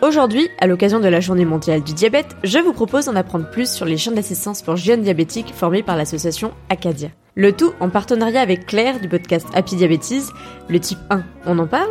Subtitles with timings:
[0.00, 3.68] Aujourd'hui, à l'occasion de la journée mondiale du diabète, je vous propose d'en apprendre plus
[3.68, 7.08] sur les chiens d'assistance pour jeunes diabétiques formés par l'association Acadia.
[7.34, 10.22] Le tout en partenariat avec Claire du podcast Happy Diabetes,
[10.68, 11.24] le type 1.
[11.46, 11.90] On en parle?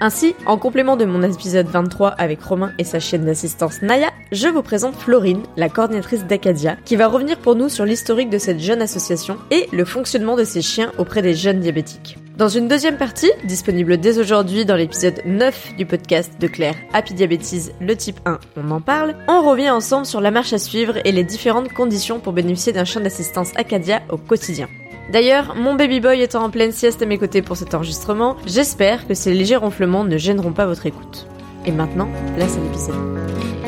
[0.00, 4.48] Ainsi, en complément de mon épisode 23 avec Romain et sa chaîne d'assistance Naya, je
[4.48, 8.58] vous présente Florine, la coordinatrice d'Acadia, qui va revenir pour nous sur l'historique de cette
[8.58, 12.18] jeune association et le fonctionnement de ses chiens auprès des jeunes diabétiques.
[12.36, 17.14] Dans une deuxième partie, disponible dès aujourd'hui dans l'épisode 9 du podcast de Claire Happy
[17.14, 20.98] Diabetes, le type 1, on en parle, on revient ensemble sur la marche à suivre
[21.06, 24.68] et les différentes conditions pour bénéficier d'un chien d'assistance Acadia au quotidien.
[25.10, 29.08] D'ailleurs, mon baby boy étant en pleine sieste à mes côtés pour cet enregistrement, j'espère
[29.08, 31.26] que ces légers ronflements ne gêneront pas votre écoute.
[31.64, 33.65] Et maintenant, place à l'épisode.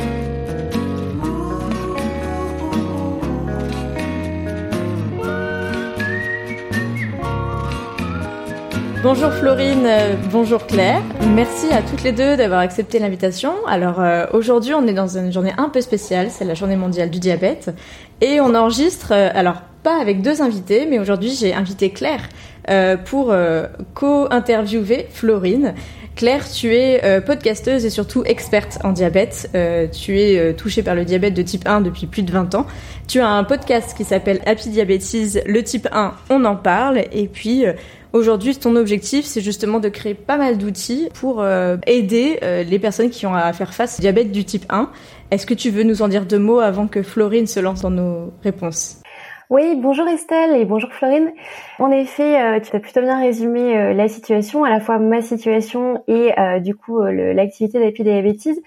[9.00, 11.00] Bonjour Florine, euh, bonjour Claire.
[11.32, 13.52] Merci à toutes les deux d'avoir accepté l'invitation.
[13.68, 17.08] Alors euh, aujourd'hui, on est dans une journée un peu spéciale, c'est la journée mondiale
[17.08, 17.70] du diabète
[18.20, 22.28] et on enregistre euh, alors pas avec deux invités, mais aujourd'hui j'ai invité Claire
[23.06, 23.34] pour
[23.94, 25.74] co-interviewer Florine.
[26.16, 29.48] Claire, tu es podcasteuse et surtout experte en diabète.
[29.92, 32.66] tu es touchée par le diabète de type 1 depuis plus de 20 ans.
[33.06, 37.04] Tu as un podcast qui s'appelle Happy Diabetes, le type 1, on en parle.
[37.12, 37.64] Et puis,
[38.14, 42.78] Aujourd'hui, ton objectif, c'est justement de créer pas mal d'outils pour euh, aider euh, les
[42.78, 44.90] personnes qui ont à faire face au diabète du type 1.
[45.30, 47.90] Est-ce que tu veux nous en dire deux mots avant que Florine se lance dans
[47.90, 49.02] nos réponses?
[49.50, 51.32] Oui, bonjour Estelle et bonjour Florine.
[51.78, 55.22] En effet, euh, tu as plutôt bien résumé euh, la situation, à la fois ma
[55.22, 58.62] situation et euh, du coup l'activité Diabetes.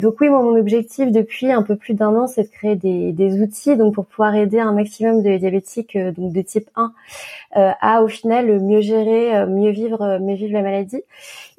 [0.00, 3.12] Donc oui, moi mon objectif depuis un peu plus d'un an, c'est de créer des,
[3.12, 6.94] des, outils donc pour pouvoir aider un maximum de diabétiques donc de type 1
[7.54, 11.02] à au final mieux gérer, mieux vivre, mieux vivre la maladie.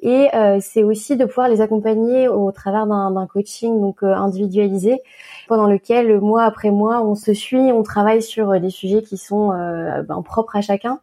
[0.02, 0.30] Et
[0.62, 5.00] c'est aussi de pouvoir les accompagner au travers d'un coaching donc individualisé
[5.48, 9.18] pendant lequel mois après mois on se suit, on travaille sur euh, des sujets qui
[9.18, 11.00] sont euh, ben, propres à chacun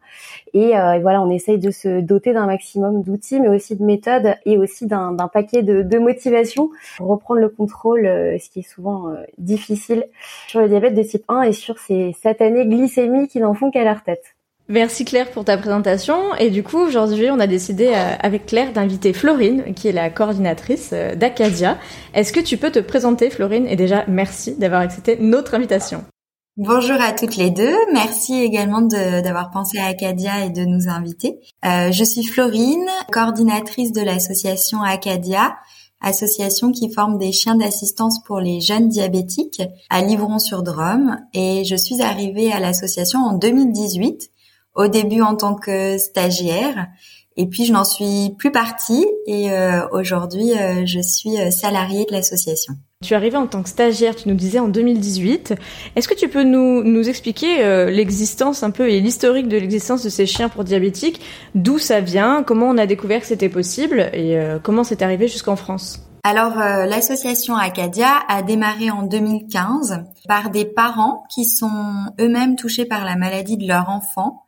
[0.53, 4.35] et, euh, voilà on essaye de se doter d'un maximum d'outils mais aussi de méthodes
[4.45, 9.13] et aussi d'un paquet de, de motivation pour reprendre le contrôle, ce qui est souvent
[9.37, 10.05] difficile
[10.47, 13.83] sur le diabète de type 1 et sur ces satanées glycémies qui n'en font qu'à
[13.83, 14.35] leur tête.
[14.71, 16.33] Merci Claire pour ta présentation.
[16.35, 20.09] Et du coup, aujourd'hui, on a décidé euh, avec Claire d'inviter Florine, qui est la
[20.09, 21.77] coordinatrice euh, d'Acadia.
[22.13, 23.67] Est-ce que tu peux te présenter, Florine?
[23.67, 26.05] Et déjà, merci d'avoir accepté notre invitation.
[26.55, 27.75] Bonjour à toutes les deux.
[27.91, 31.41] Merci également d'avoir pensé à Acadia et de nous inviter.
[31.65, 35.57] Euh, je suis Florine, coordinatrice de l'association Acadia,
[35.99, 41.17] association qui forme des chiens d'assistance pour les jeunes diabétiques à Livron-sur-Drôme.
[41.33, 44.31] Et je suis arrivée à l'association en 2018
[44.75, 46.87] au début en tant que stagiaire.
[47.37, 49.05] Et puis je n'en suis plus partie.
[49.25, 52.73] Et euh, aujourd'hui euh, je suis euh, salariée de l'association.
[53.03, 55.55] Tu es arrivée en tant que stagiaire, tu nous disais en 2018.
[55.95, 60.09] Est-ce que tu peux nous, nous expliquer l'existence un peu et l'historique de l'existence de
[60.09, 61.19] ces chiens pour diabétiques?
[61.55, 62.43] D'où ça vient?
[62.43, 64.11] Comment on a découvert que c'était possible?
[64.13, 66.03] Et comment c'est arrivé jusqu'en France?
[66.23, 73.03] Alors, l'association Acadia a démarré en 2015 par des parents qui sont eux-mêmes touchés par
[73.03, 74.43] la maladie de leur enfant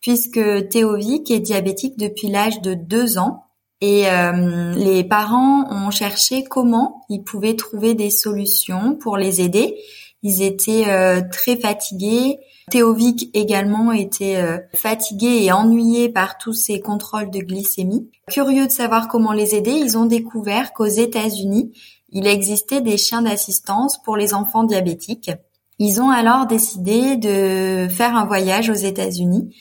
[0.00, 3.44] puisque Théovic est diabétique depuis l'âge de deux ans.
[3.80, 9.76] Et euh, les parents ont cherché comment ils pouvaient trouver des solutions pour les aider.
[10.22, 10.86] Ils étaient
[11.30, 12.38] très fatigués.
[12.70, 14.42] Théovic également était
[14.74, 18.10] fatigué et ennuyé par tous ces contrôles de glycémie.
[18.28, 21.70] Curieux de savoir comment les aider, ils ont découvert qu'aux États-Unis,
[22.10, 25.30] il existait des chiens d'assistance pour les enfants diabétiques.
[25.78, 29.54] Ils ont alors décidé de faire un voyage aux États-Unis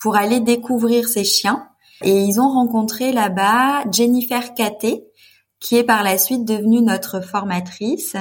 [0.00, 1.68] pour aller découvrir ces chiens.
[2.02, 5.04] Et ils ont rencontré là-bas Jennifer Caté,
[5.60, 8.16] qui est par la suite devenue notre formatrice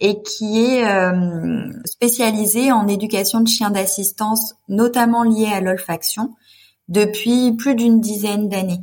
[0.00, 6.34] et qui est euh, spécialisée en éducation de chiens d'assistance, notamment liée à l'olfaction,
[6.88, 8.80] depuis plus d'une dizaine d'années.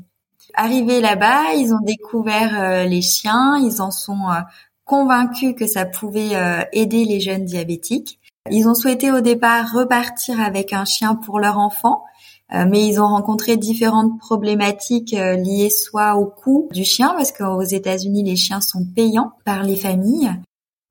[0.53, 4.39] Arrivés là-bas, ils ont découvert euh, les chiens, ils en sont euh,
[4.85, 6.31] convaincus que ça pouvait
[6.71, 8.19] aider les jeunes diabétiques.
[8.49, 12.05] Ils ont souhaité au départ repartir avec un chien pour leur enfant,
[12.51, 18.23] mais ils ont rencontré différentes problématiques liées soit au coût du chien, parce qu'aux États-Unis
[18.23, 20.31] les chiens sont payants par les familles,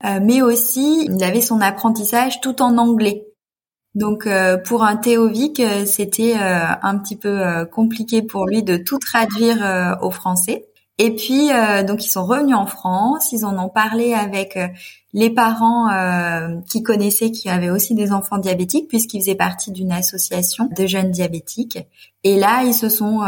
[0.03, 3.29] mais aussi il avait son apprentissage tout en anglais.
[3.95, 8.77] Donc euh, pour un Théovic, euh, c'était euh, un petit peu compliqué pour lui de
[8.77, 10.68] tout traduire au français.
[10.99, 11.47] Et puis
[11.87, 14.59] donc ils sont revenus en France, ils en ont parlé avec
[15.13, 15.87] les parents
[16.69, 21.11] qui connaissaient qui avaient aussi des enfants diabétiques puisqu'ils faisaient partie d'une association de jeunes
[21.11, 21.79] diabétiques.
[22.25, 23.21] Et là, ils se sont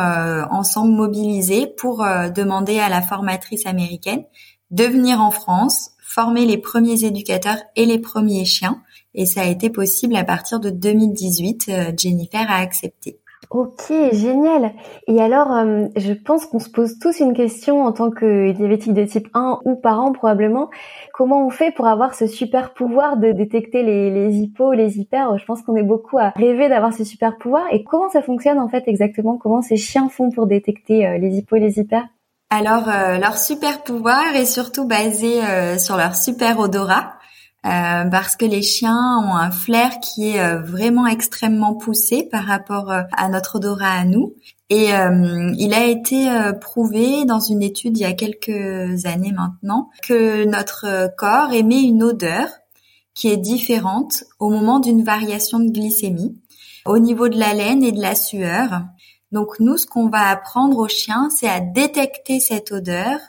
[0.51, 4.25] ensemble mobilisés pour demander à la formatrice américaine
[4.71, 8.81] de venir en France, former les premiers éducateurs et les premiers chiens
[9.13, 11.65] et ça a été possible à partir de 2018.
[11.69, 13.19] Euh, Jennifer a accepté.
[13.51, 14.71] Ok, génial.
[15.07, 18.93] Et alors, euh, je pense qu'on se pose tous une question en tant que diabétique
[18.93, 20.69] de type 1 ou parent probablement.
[21.13, 25.37] Comment on fait pour avoir ce super pouvoir de détecter les, les hypos, les hyper?
[25.37, 27.65] Je pense qu'on est beaucoup à rêver d'avoir ce super pouvoir.
[27.73, 29.37] Et comment ça fonctionne en fait exactement?
[29.37, 32.05] Comment ces chiens font pour détecter euh, les hypos et les hyper?
[32.49, 35.39] Alors, leur super pouvoir est surtout basé
[35.77, 37.13] sur leur super odorat.
[37.63, 42.45] Euh, parce que les chiens ont un flair qui est euh, vraiment extrêmement poussé par
[42.45, 44.33] rapport euh, à notre odorat à nous.
[44.69, 44.87] Et
[45.57, 46.29] il a été
[46.61, 52.01] prouvé dans une étude il y a quelques années maintenant que notre corps émet une
[52.03, 52.47] odeur
[53.13, 56.39] qui est différente au moment d'une variation de glycémie
[56.85, 58.83] au niveau de la laine et de la sueur.
[59.33, 63.19] Donc nous, ce qu'on va apprendre aux chiens, c'est à détecter cette odeur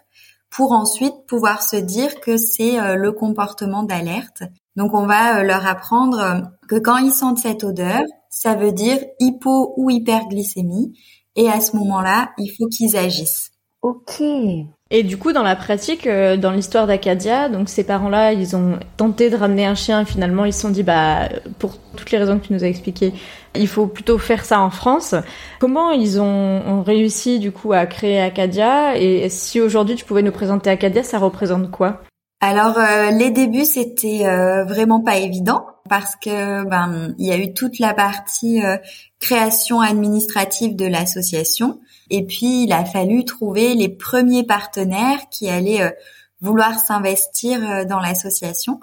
[0.53, 4.43] pour ensuite pouvoir se dire que c'est euh, le comportement d'alerte.
[4.77, 8.73] Donc on va euh, leur apprendre euh, que quand ils sentent cette odeur, ça veut
[8.73, 10.93] dire hypo ou hyperglycémie
[11.37, 13.51] et à ce moment-là, il faut qu'ils agissent.
[13.81, 14.23] Ok.
[14.91, 19.31] Et du coup, dans la pratique, dans l'histoire d'Acadia, donc ces parents-là, ils ont tenté
[19.31, 20.05] de ramener un chien.
[20.05, 23.13] Finalement, ils se sont dit, bah, pour toutes les raisons que tu nous as expliquées,
[23.55, 25.15] il faut plutôt faire ça en France.
[25.61, 30.33] Comment ils ont, réussi du coup à créer Acadia et si aujourd'hui tu pouvais nous
[30.33, 32.03] présenter Acadia, ça représente quoi?
[32.41, 37.37] Alors euh, les débuts c'était euh, vraiment pas évident parce que ben il y a
[37.37, 38.79] eu toute la partie euh,
[39.21, 41.79] création administrative de l'association.
[42.11, 45.95] Et puis il a fallu trouver les premiers partenaires qui allaient
[46.41, 48.81] vouloir s'investir dans l'association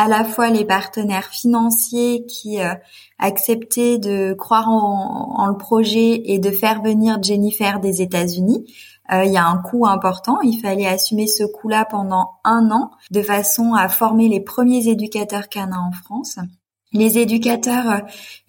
[0.00, 2.72] à la fois les partenaires financiers qui euh,
[3.18, 8.64] acceptaient de croire en, le projet et de faire venir Jennifer des États-Unis.
[9.12, 12.92] Euh, il y a un coût important, il fallait assumer ce coût-là pendant un an
[13.10, 16.38] de façon à former les premiers éducateurs canins en France.
[16.94, 17.98] Les éducateurs, euh,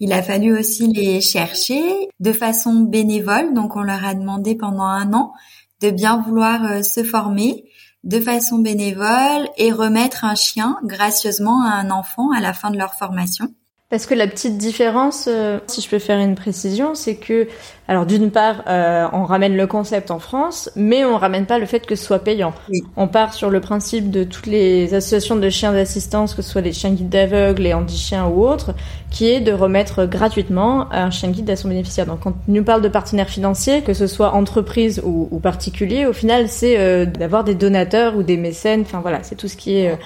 [0.00, 4.84] il a fallu aussi les chercher de façon bénévole, donc on leur a demandé pendant
[4.84, 5.34] un an
[5.82, 7.64] de bien vouloir se former
[8.04, 12.78] de façon bénévole et remettre un chien gracieusement à un enfant à la fin de
[12.78, 13.48] leur formation.
[13.92, 17.46] Parce que la petite différence, euh, si je peux faire une précision, c'est que,
[17.92, 21.66] alors d'une part, euh, on ramène le concept en France, mais on ramène pas le
[21.66, 22.54] fait que ce soit payant.
[22.96, 26.62] On part sur le principe de toutes les associations de chiens d'assistance, que ce soit
[26.62, 28.72] les chiens guides d'aveugles, les handi-chiens ou autres,
[29.10, 32.06] qui est de remettre gratuitement un chien guide à son bénéficiaire.
[32.06, 36.06] Donc quand on nous parle de partenaires financiers, que ce soit entreprise ou, ou particulier,
[36.06, 38.80] au final, c'est euh, d'avoir des donateurs ou des mécènes.
[38.86, 39.98] Enfin voilà, c'est tout ce qui est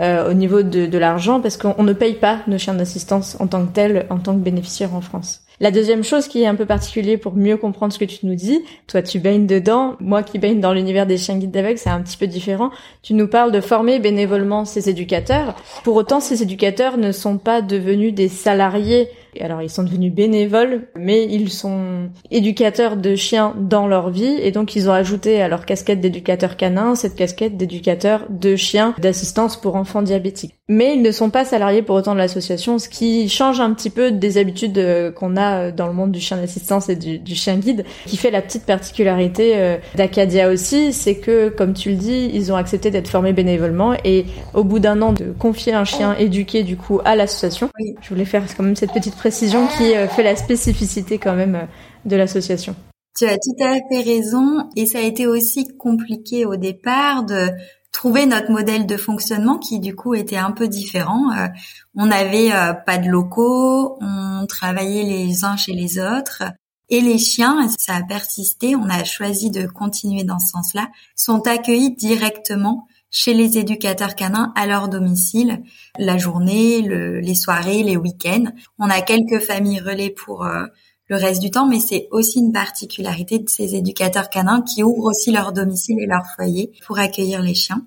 [0.00, 3.66] au niveau de, de l'argent, parce qu'on ne paye pas nos chiens d'assistance en tant
[3.66, 5.43] que tel, en tant que bénéficiaire en France.
[5.60, 8.34] La deuxième chose qui est un peu particulier pour mieux comprendre ce que tu nous
[8.34, 11.90] dis, toi tu baignes dedans, moi qui baigne dans l'univers des chiens guides d'aveugles, c'est
[11.90, 12.70] un petit peu différent.
[13.02, 15.54] Tu nous parles de former bénévolement ces éducateurs.
[15.84, 19.08] Pour autant, ces éducateurs ne sont pas devenus des salariés
[19.40, 24.50] alors ils sont devenus bénévoles, mais ils sont éducateurs de chiens dans leur vie et
[24.50, 29.56] donc ils ont ajouté à leur casquette d'éducateur canin cette casquette d'éducateur de chiens d'assistance
[29.60, 30.54] pour enfants diabétiques.
[30.68, 33.90] Mais ils ne sont pas salariés pour autant de l'association, ce qui change un petit
[33.90, 37.18] peu des habitudes euh, qu'on a a dans le monde du chien d'assistance et du,
[37.18, 41.96] du, chien guide, qui fait la petite particularité d'Acadia aussi, c'est que, comme tu le
[41.96, 44.24] dis, ils ont accepté d'être formés bénévolement et
[44.54, 48.24] au bout d'un an de confier un chien éduqué du coup à l'association, je voulais
[48.24, 51.66] faire quand même cette petite précision qui fait la spécificité quand même
[52.04, 52.76] de l'association.
[53.16, 57.48] Tu as tout à fait raison et ça a été aussi compliqué au départ de
[57.90, 61.32] trouver notre modèle de fonctionnement qui du coup était un peu différent.
[61.32, 61.46] Euh,
[61.94, 66.42] on n'avait euh, pas de locaux, on travaillait les uns chez les autres
[66.90, 71.46] et les chiens, ça a persisté, on a choisi de continuer dans ce sens-là, sont
[71.46, 75.62] accueillis directement chez les éducateurs canins à leur domicile,
[76.00, 78.46] la journée, les soirées, les week-ends.
[78.80, 80.64] On a quelques familles relais pour euh,
[81.06, 85.10] le reste du temps, mais c'est aussi une particularité de ces éducateurs canins qui ouvrent
[85.10, 87.86] aussi leur domicile et leur foyer pour accueillir les chiens.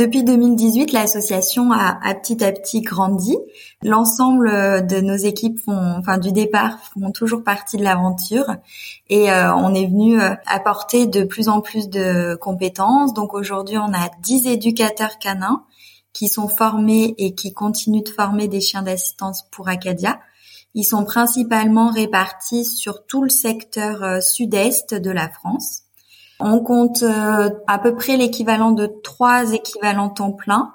[0.00, 3.36] Depuis 2018, l'association a, petit à petit grandi.
[3.82, 8.46] L'ensemble de nos équipes font, enfin du départ, font toujours partie de l'aventure
[9.10, 13.12] et euh, on est venu euh, apporter de plus en plus de compétences.
[13.12, 15.66] Donc aujourd'hui, on a 10 éducateurs canins
[16.14, 20.18] qui sont formés et qui continuent de former des chiens d'assistance pour Acadia.
[20.72, 25.82] Ils sont principalement répartis sur tout le secteur euh, sud-est de la France.
[26.40, 30.72] On compte euh, à peu près l'équivalent de trois équivalents temps plein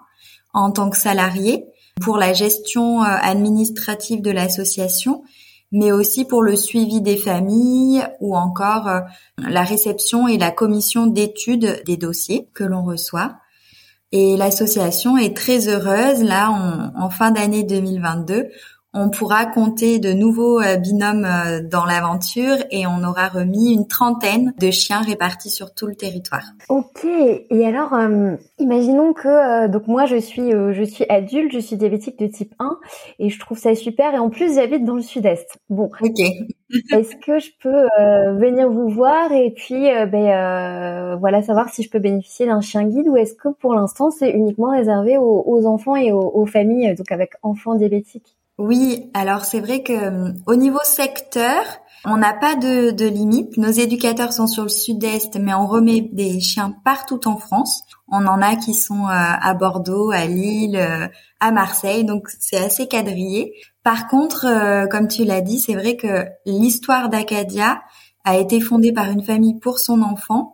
[0.53, 1.65] en tant que salariés
[2.01, 5.23] pour la gestion euh, administrative de l'association,
[5.71, 8.89] mais aussi pour le suivi des familles ou encore
[9.37, 13.35] la réception et la commission d'études des dossiers que l'on reçoit.
[14.11, 16.23] Et l'association est très heureuse.
[16.23, 16.49] Là,
[16.95, 18.47] en fin d'année 2022,
[18.97, 23.87] on pourra compter de nouveaux euh, binômes euh, dans l'aventure et on aura remis une
[23.87, 26.45] trentaine de chiens répartis sur tout le territoire.
[26.69, 27.05] Ok.
[27.05, 32.17] Et alors, euh, imaginons que donc moi je suis je suis adulte, je suis diabétique
[32.17, 32.77] de type 1
[33.19, 35.57] et je trouve ça super et en plus j'habite dans le sud-est.
[35.69, 35.89] Bon.
[36.01, 36.19] Ok.
[36.91, 37.87] Est-ce que je peux
[38.39, 43.07] venir vous voir et puis ben voilà savoir si je peux bénéficier d'un chien guide
[43.07, 47.11] ou est-ce que pour l'instant c'est uniquement réservé aux, enfants et aux, aux familles donc
[47.11, 48.35] avec enfants diabétiques?
[48.57, 51.61] Oui, alors c'est vrai que euh, au niveau secteur,
[52.05, 53.57] on n'a pas de, de limite.
[53.57, 57.81] Nos éducateurs sont sur le sud-est, mais on remet des chiens partout en France.
[58.07, 61.05] On en a qui sont euh, à Bordeaux, à Lille, euh,
[61.41, 63.53] à Marseille, donc c'est assez quadrillé.
[63.83, 67.81] Par contre, comme tu l'as dit, c'est vrai que l'histoire d'Acadia
[68.23, 70.53] a été fondée par une famille pour son enfant.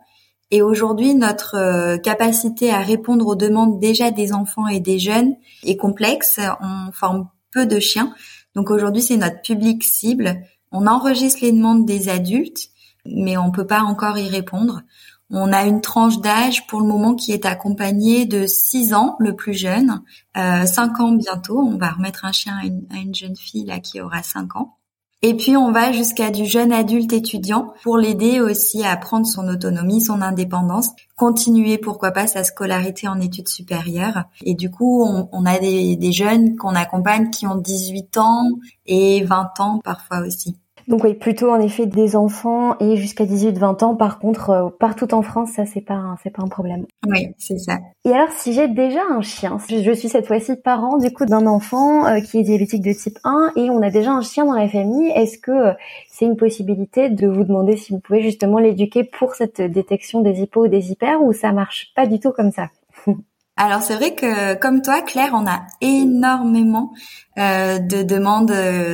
[0.50, 5.78] Et aujourd'hui, notre capacité à répondre aux demandes déjà des enfants et des jeunes est
[5.78, 6.40] complexe.
[6.60, 8.14] On forme peu de chiens.
[8.54, 10.42] Donc aujourd'hui, c'est notre public cible.
[10.70, 12.68] On enregistre les demandes des adultes,
[13.06, 14.82] mais on peut pas encore y répondre.
[15.30, 19.34] On a une tranche d'âge pour le moment qui est accompagnée de 6 ans, le
[19.34, 20.02] plus jeune,
[20.36, 21.58] euh, 5 ans bientôt.
[21.58, 24.56] On va remettre un chien à une, à une jeune fille là qui aura 5
[24.56, 24.76] ans.
[25.24, 29.46] Et puis on va jusqu'à du jeune adulte étudiant pour l'aider aussi à prendre son
[29.46, 34.24] autonomie, son indépendance, continuer pourquoi pas sa scolarité en études supérieures.
[34.44, 38.48] Et du coup, on, a des, jeunes qu'on accompagne qui ont 18 ans
[38.86, 40.56] et 20 ans parfois aussi.
[40.88, 43.94] Donc oui, plutôt en effet des enfants et jusqu'à 18-20 ans.
[43.94, 46.86] Par contre, euh, partout en France, ça c'est pas c'est pas un problème.
[47.06, 47.78] Oui, c'est ça.
[48.04, 51.46] Et alors, si j'ai déjà un chien, je suis cette fois-ci parent du coup d'un
[51.46, 54.54] enfant euh, qui est diabétique de type 1 et on a déjà un chien dans
[54.54, 55.72] la famille, est-ce que euh,
[56.10, 60.40] c'est une possibilité de vous demander si vous pouvez justement l'éduquer pour cette détection des
[60.40, 62.68] hypos ou des hyper ou ça marche pas du tout comme ça?
[63.56, 66.92] Alors c'est vrai que comme toi, Claire, on a énormément
[67.36, 68.50] de demandes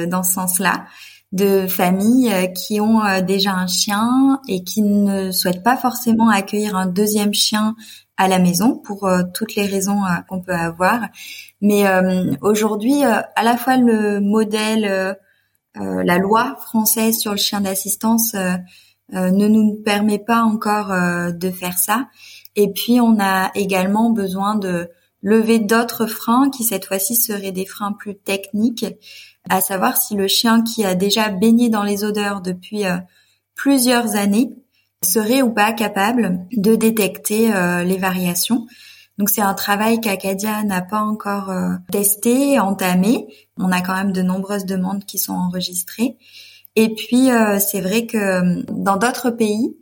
[0.09, 0.85] dans ce sens-là
[1.33, 6.31] de familles euh, qui ont euh, déjà un chien et qui ne souhaitent pas forcément
[6.31, 7.77] accueillir un deuxième chien
[8.17, 11.01] à la maison pour euh, toutes les raisons qu'on peut avoir.
[11.61, 11.85] Mais
[12.41, 15.17] aujourd'hui, à la fois le modèle,
[15.75, 20.89] la loi française sur le chien d'assistance ne nous permet pas encore
[21.33, 22.07] de faire ça.
[22.55, 24.89] Et puis, on a également besoin de
[25.23, 28.87] lever d'autres freins qui cette fois-ci seraient des freins plus techniques
[29.49, 32.97] à savoir si le chien qui a déjà baigné dans les odeurs depuis euh,
[33.55, 34.55] plusieurs années
[35.03, 38.67] serait ou pas capable de détecter euh, les variations.
[39.19, 43.27] Donc c'est un travail qu'Acadia n'a pas encore euh, testé, entamé.
[43.57, 46.17] On a quand même de nombreuses demandes qui sont enregistrées.
[46.77, 47.29] Et puis
[47.59, 49.77] c'est vrai que dans d'autres pays,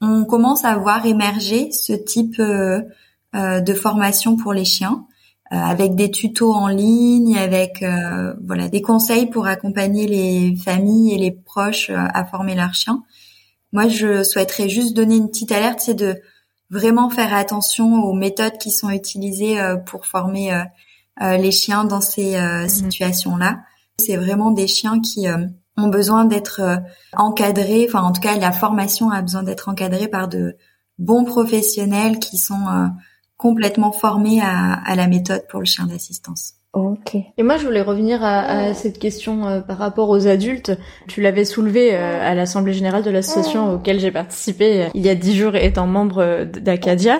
[0.00, 5.06] on commence à voir émerger ce type de formation pour les chiens.
[5.52, 11.12] Euh, avec des tutos en ligne, avec euh, voilà des conseils pour accompagner les familles
[11.12, 13.02] et les proches euh, à former leurs chiens.
[13.72, 16.20] Moi, je souhaiterais juste donner une petite alerte, c'est de
[16.70, 20.64] vraiment faire attention aux méthodes qui sont utilisées pour former
[21.20, 22.68] les chiens dans ces mhm.
[22.68, 23.60] situations-là.
[23.98, 25.26] C'est vraiment des chiens qui
[25.76, 26.80] ont besoin d'être
[27.16, 27.86] encadrés.
[27.88, 30.56] Enfin, en tout cas, la formation a besoin d'être encadrée par de
[30.98, 32.90] bons professionnels qui sont
[33.40, 36.54] complètement formés à, à la méthode pour le chien d'assistance.
[36.72, 37.16] Ok.
[37.36, 40.70] Et moi, je voulais revenir à, à cette question euh, par rapport aux adultes.
[41.08, 45.08] Tu l'avais soulevé euh, à l'Assemblée générale de l'association auquel j'ai participé euh, il y
[45.08, 47.18] a dix jours étant membre d'Acadia.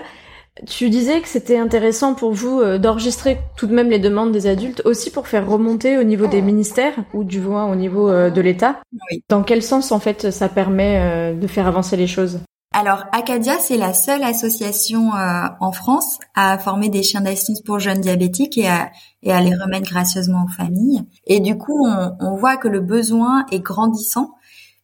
[0.68, 4.82] Tu disais que c'était intéressant pour vous d'enregistrer tout de même les demandes des adultes,
[4.84, 8.80] aussi pour faire remonter au niveau des ministères ou du moins au niveau de l'État.
[8.92, 9.22] Oui.
[9.28, 12.40] Dans quel sens, en fait, ça permet de faire avancer les choses?
[12.72, 17.80] Alors, Acadia, c'est la seule association euh, en France à former des chiens d'assistance pour
[17.80, 21.02] jeunes diabétiques et à, les remettre gracieusement aux familles.
[21.26, 24.36] Et du coup, on, on voit que le besoin est grandissant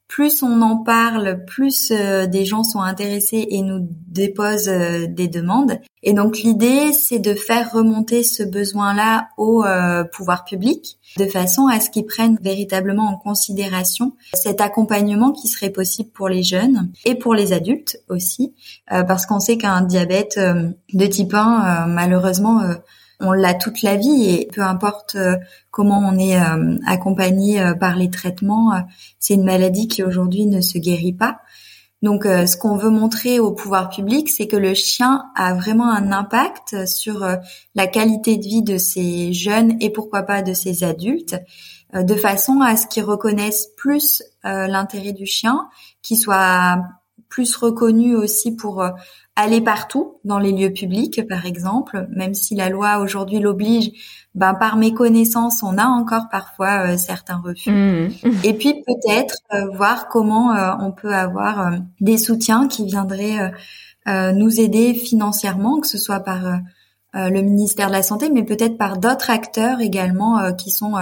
[0.08, 5.26] plus on en parle, plus euh, des gens sont intéressés et nous déposent euh, des
[5.26, 5.78] demandes.
[6.02, 11.66] Et donc l'idée, c'est de faire remonter ce besoin-là au euh, pouvoir public, de façon
[11.66, 16.92] à ce qu'ils prennent véritablement en considération cet accompagnement qui serait possible pour les jeunes
[17.04, 18.54] et pour les adultes aussi,
[18.88, 22.60] parce qu'on sait qu'un diabète de type 1, malheureusement,
[23.20, 25.36] on l'a toute la vie et peu importe euh,
[25.70, 28.72] comment on est euh, accompagné euh, par les traitements,
[29.18, 31.40] c'est une maladie qui aujourd'hui ne se guérit pas.
[32.02, 36.12] Donc ce qu'on veut montrer au pouvoir public, c'est que le chien a vraiment un
[36.12, 37.26] impact sur
[37.74, 41.36] la qualité de vie de ces jeunes et pourquoi pas de ces adultes,
[41.94, 45.68] de façon à ce qu'ils reconnaissent plus l'intérêt du chien,
[46.02, 46.82] qu'il soit
[47.30, 48.86] plus reconnu aussi pour
[49.36, 53.90] aller partout dans les lieux publics, par exemple, même si la loi aujourd'hui l'oblige,
[54.34, 57.70] ben par méconnaissance, on a encore parfois euh, certains refus.
[57.70, 58.10] Mmh.
[58.44, 63.52] Et puis peut-être euh, voir comment euh, on peut avoir des soutiens qui viendraient
[64.06, 66.60] nous aider financièrement, que ce soit par
[67.12, 70.94] le ministère de la Santé, mais peut-être par d'autres acteurs également qui sont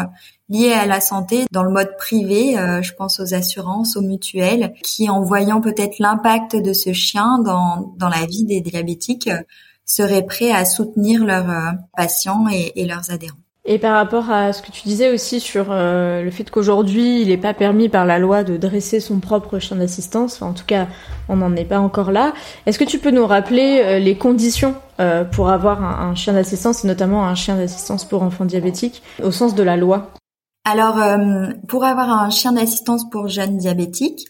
[0.49, 4.75] liés à la santé dans le mode privé, euh, je pense aux assurances, aux mutuelles,
[4.83, 9.41] qui en voyant peut-être l'impact de ce chien dans, dans la vie des diabétiques, euh,
[9.87, 13.37] seraient prêts à soutenir leurs euh, patients et, et, leurs adhérents.
[13.67, 17.39] Et par rapport à ce que tu disais aussi sur le fait qu'aujourd'hui, il n'est
[17.39, 20.87] pas permis par la loi de dresser son propre chien d'assistance, enfin, en tout cas,
[21.31, 22.35] on n'en est pas encore là.
[22.66, 24.75] Est-ce que tu peux nous rappeler les conditions
[25.33, 29.31] pour avoir un, un chien d'assistance, et notamment un chien d'assistance pour enfants diabétiques, au
[29.31, 30.12] sens de la loi?
[30.64, 34.27] Alors, euh, pour avoir un chien d'assistance pour jeunes diabétiques,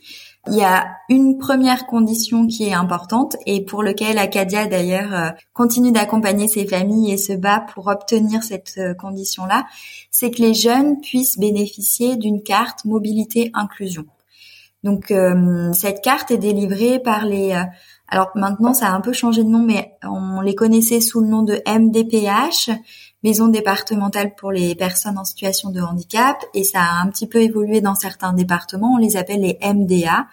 [0.49, 5.31] il y a une première condition qui est importante et pour lequel Acadia d'ailleurs euh,
[5.53, 9.65] continue d'accompagner ses familles et se bat pour obtenir cette euh, condition-là,
[10.11, 14.05] c'est que les jeunes puissent bénéficier d'une carte mobilité inclusion.
[14.83, 15.15] Donc
[15.73, 17.59] cette carte est délivrée par les
[18.07, 21.27] alors maintenant ça a un peu changé de nom mais on les connaissait sous le
[21.27, 22.69] nom de MDPH
[23.25, 27.43] maison départementale pour les personnes en situation de handicap et ça a un petit peu
[27.43, 28.95] évolué dans certains départements.
[28.95, 30.27] On les appelle les MDA,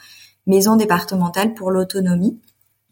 [0.45, 2.37] maison départementale pour l'autonomie.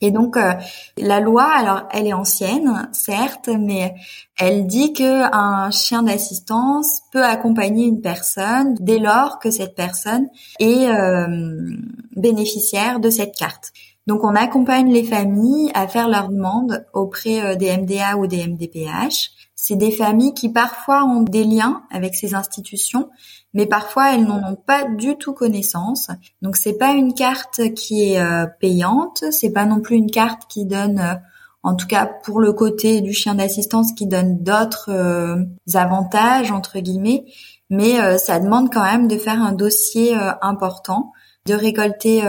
[0.02, 0.54] Et donc euh,
[0.98, 3.94] la loi, alors elle est ancienne, certes, mais
[4.38, 10.30] elle dit que un chien d'assistance peut accompagner une personne dès lors que cette personne
[10.60, 11.76] est euh,
[12.16, 13.74] bénéficiaire de cette carte.
[14.08, 18.48] Donc on accompagne les familles à faire leur demande auprès euh, des MDA ou des
[18.48, 23.10] MDPH c'est des familles qui parfois ont des liens avec ces institutions,
[23.54, 26.08] mais parfois elles n'en ont pas du tout connaissance.
[26.42, 30.44] Donc c'est pas une carte qui est euh, payante, c'est pas non plus une carte
[30.48, 31.16] qui donne, euh,
[31.62, 35.44] en tout cas pour le côté du chien d'assistance, qui donne d'autres euh,
[35.74, 37.26] avantages entre guillemets,
[37.70, 41.12] mais ça demande quand même de faire un dossier important
[41.46, 42.24] de récolter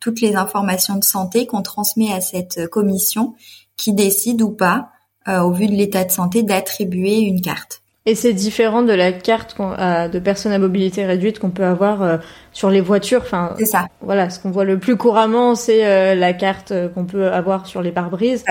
[0.00, 3.34] toutes les informations de santé qu'on transmet à cette commission
[3.76, 4.91] qui décide ou pas
[5.28, 7.82] au vu de l'état de santé, d'attribuer une carte.
[8.04, 12.16] Et c'est différent de la carte de personnes à mobilité réduite qu'on peut avoir euh,
[12.52, 13.20] sur les voitures.
[13.22, 13.86] Enfin, c'est ça.
[14.00, 17.80] Voilà, ce qu'on voit le plus couramment, c'est euh, la carte qu'on peut avoir sur
[17.80, 18.42] les pare-brises.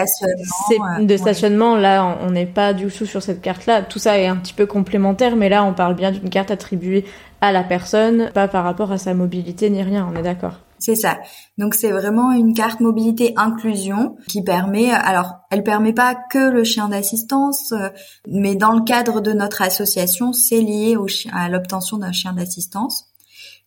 [0.70, 1.76] C'est de stationnement.
[1.76, 3.82] Là, on n'est pas du tout sur cette carte-là.
[3.82, 7.04] Tout ça est un petit peu complémentaire, mais là, on parle bien d'une carte attribuée
[7.42, 10.10] à la personne, pas par rapport à sa mobilité ni rien.
[10.10, 10.60] On est d'accord.
[10.82, 11.20] C'est ça.
[11.60, 16.64] Donc c'est vraiment une carte mobilité inclusion qui permet, alors elle permet pas que le
[16.64, 17.90] chien d'assistance, euh,
[18.28, 23.06] mais dans le cadre de notre association, c'est lié au à l'obtention d'un chien d'assistance.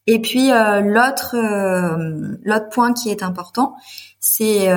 [0.08, 3.76] Et puis euh, l'autre euh, l'autre point qui est important,
[4.26, 4.68] c'est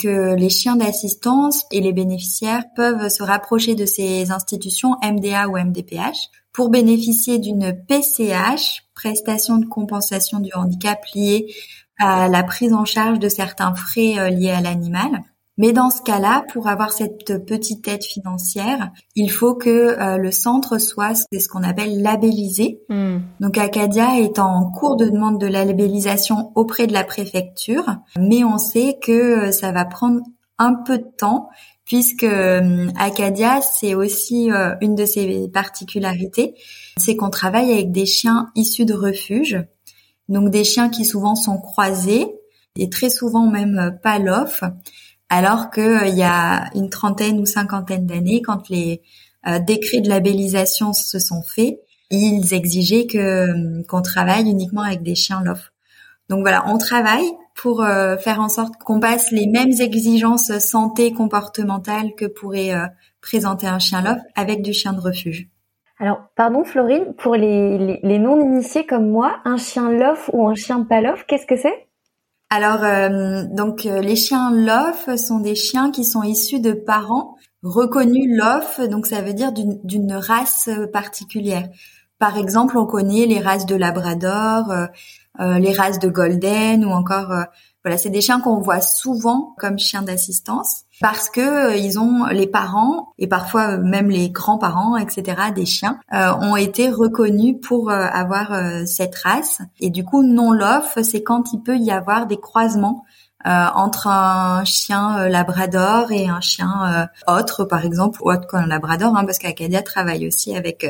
[0.00, 5.58] que les chiens d'assistance et les bénéficiaires peuvent se rapprocher de ces institutions MDA ou
[5.58, 11.54] MDPH pour bénéficier d'une PCH, prestation de compensation du handicap liée
[11.98, 15.22] à la prise en charge de certains frais euh, liés à l'animal.
[15.58, 20.30] Mais dans ce cas-là, pour avoir cette petite aide financière, il faut que euh, le
[20.30, 22.80] centre soit ce qu'on appelle labellisé.
[22.88, 23.18] Hmm.
[23.40, 28.44] Donc Acadia est en cours de demande de la labellisation auprès de la préfecture, mais
[28.44, 30.20] on sait que ça va prendre
[30.58, 31.48] un peu de temps
[31.86, 36.54] puisque euh, Acadia, c'est aussi euh, une de ses particularités,
[36.98, 39.64] c'est qu'on travaille avec des chiens issus de refuges,
[40.28, 42.26] donc des chiens qui souvent sont croisés
[42.76, 44.64] et très souvent même euh, pas l'off,
[45.28, 49.02] alors qu'il y a une trentaine ou cinquantaine d'années, quand les
[49.66, 51.78] décrets de labellisation se sont faits,
[52.10, 55.72] ils exigeaient que qu'on travaille uniquement avec des chiens lof.
[56.28, 61.12] Donc voilà, on travaille pour euh, faire en sorte qu'on passe les mêmes exigences santé
[61.12, 62.86] comportementale que pourrait euh,
[63.20, 65.48] présenter un chien lof avec du chien de refuge.
[65.98, 71.00] Alors, pardon Florine, pour les, non-initiés comme moi, un chien lof ou un chien pas
[71.00, 71.85] lof, qu'est-ce que c'est?
[72.48, 78.28] Alors, euh, donc les chiens lof sont des chiens qui sont issus de parents reconnus
[78.30, 81.68] lof, donc ça veut dire d'une race particulière.
[82.18, 84.86] Par exemple, on connaît les races de Labrador, euh,
[85.40, 87.42] euh, les races de Golden ou encore euh,
[87.86, 92.48] voilà, c'est des chiens qu'on voit souvent comme chiens d'assistance parce que ils ont les
[92.48, 95.52] parents et parfois même les grands-parents, etc.
[95.54, 101.22] des chiens ont été reconnus pour avoir cette race et du coup non lof c'est
[101.22, 103.04] quand il peut y avoir des croisements
[103.44, 109.24] entre un chien labrador et un chien autre, par exemple, ou autre qu'un labrador, hein,
[109.24, 110.84] parce qu'Acadia travaille aussi avec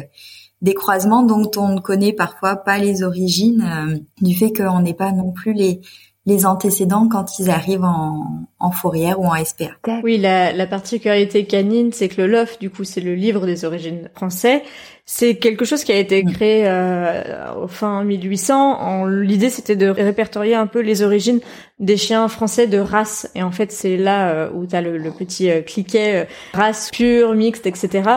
[0.62, 4.94] des croisements dont on ne connaît parfois pas les origines euh, du fait qu'on n'ait
[4.94, 5.80] pas non plus les
[6.26, 9.70] les antécédents quand ils arrivent en, en fourrière ou en SPA.
[10.02, 13.64] Oui, la, la particularité canine, c'est que le LOF, du coup, c'est le livre des
[13.64, 14.64] origines français.
[15.08, 16.32] C'est quelque chose qui a été mm.
[16.32, 19.06] créé euh, au fin 1800.
[19.06, 21.40] L'idée, c'était de répertorier un peu les origines
[21.78, 23.30] des chiens français de race.
[23.34, 26.24] Et en fait, c'est là euh, où tu as le, le, petit euh, cliquet euh,
[26.54, 28.10] race pure, mixte, etc.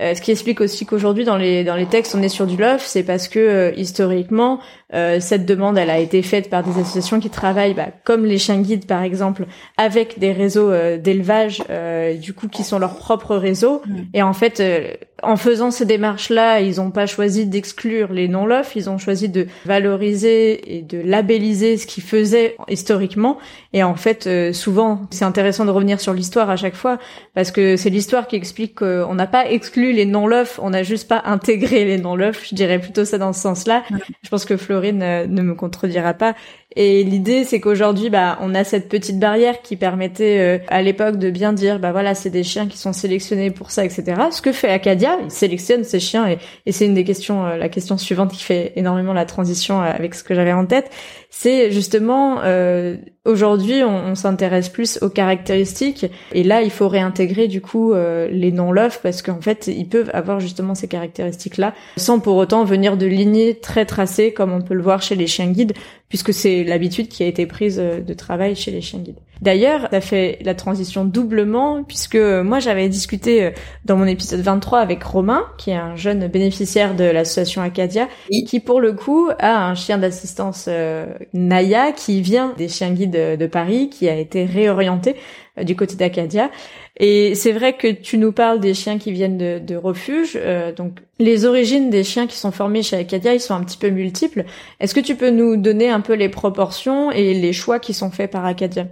[0.00, 2.84] ce qui explique aussi qu'aujourd'hui dans les dans les textes on est sur du LOF,
[2.84, 4.58] c'est parce que historiquement
[4.90, 8.60] cette demande elle a été faite par des associations qui travaillent bah, comme les chiens
[8.60, 11.62] guides par exemple avec des réseaux d'élevage
[12.20, 14.00] du coup qui sont leurs propres réseaux mm.
[14.14, 14.60] et en fait
[15.22, 19.46] en faisant ces démarches-là, ils n'ont pas choisi d'exclure les non-LOF, ils ont choisi de
[19.64, 23.38] valoriser et de labelliser ce qu'ils faisaient historiquement.
[23.72, 26.98] Et en fait, euh, souvent, c'est intéressant de revenir sur l'histoire à chaque fois,
[27.34, 31.08] parce que c'est l'histoire qui explique qu'on n'a pas exclu les non-LOF, on n'a juste
[31.08, 32.46] pas intégré les non-LOF.
[32.48, 33.82] Je dirais plutôt ça dans ce sens-là.
[34.22, 36.34] Je pense que Florine euh, ne me contredira pas.
[36.76, 41.16] Et l'idée, c'est qu'aujourd'hui, bah, on a cette petite barrière qui permettait euh, à l'époque
[41.16, 44.14] de bien dire, bah voilà, c'est des chiens qui sont sélectionnés pour ça, etc.
[44.30, 47.56] Ce que fait Acadia, il sélectionne ces chiens, et, et c'est une des questions, euh,
[47.56, 50.90] la question suivante qui fait énormément la transition euh, avec ce que j'avais en tête,
[51.30, 52.40] c'est justement
[53.24, 58.98] aujourd'hui, on, s'intéresse plus aux caractéristiques, et là, il faut réintégrer du coup les non-love
[59.02, 63.54] parce qu'en fait, ils peuvent avoir justement ces caractéristiques-là, sans pour autant venir de lignées
[63.54, 65.72] très tracées comme on peut le voir chez les chiens guides,
[66.12, 69.16] puisque c'est l'habitude qui a été prise euh, de travail chez les chiens guides.
[69.40, 73.50] D'ailleurs, ça fait la transition doublement, puisque euh, moi j'avais discuté euh,
[73.86, 78.08] dans mon épisode 23 avec Romain, qui est un jeune bénéficiaire de l'association Acadia,
[78.46, 80.68] qui pour le coup a un chien d'assistance
[81.32, 85.16] Naya qui vient des chiens guides de Paris, qui a été réorienté
[85.62, 86.50] du côté d'Acadia.
[86.98, 90.36] Et c'est vrai que tu nous parles des chiens qui viennent de, de refuges.
[90.36, 93.78] Euh, donc les origines des chiens qui sont formés chez Acadia, ils sont un petit
[93.78, 94.44] peu multiples.
[94.78, 98.10] Est-ce que tu peux nous donner un peu les proportions et les choix qui sont
[98.10, 98.86] faits par Acadia?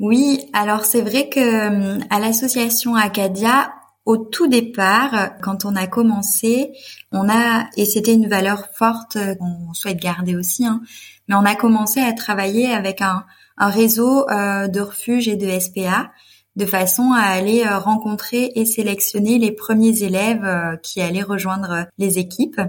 [0.00, 3.72] Oui, alors c'est vrai que euh, à l'association Acadia,
[4.06, 6.72] au tout départ, quand on a commencé,
[7.12, 10.82] on a et c'était une valeur forte qu'on souhaite garder aussi, hein,
[11.28, 13.24] mais on a commencé à travailler avec un,
[13.56, 16.10] un réseau euh, de refuges et de SPA
[16.56, 21.70] de façon à aller euh, rencontrer et sélectionner les premiers élèves euh, qui allaient rejoindre
[21.70, 22.60] euh, les équipes.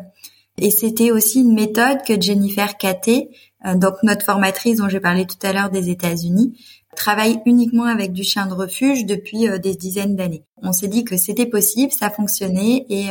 [0.57, 3.29] Et c'était aussi une méthode que Jennifer Caté,
[3.75, 6.57] donc notre formatrice dont j'ai parlé tout à l'heure des États-Unis,
[6.95, 10.45] travaille uniquement avec du chien de refuge depuis des dizaines d'années.
[10.61, 13.07] On s'est dit que c'était possible, ça fonctionnait et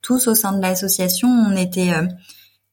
[0.00, 1.92] tous au sein de l'association, on était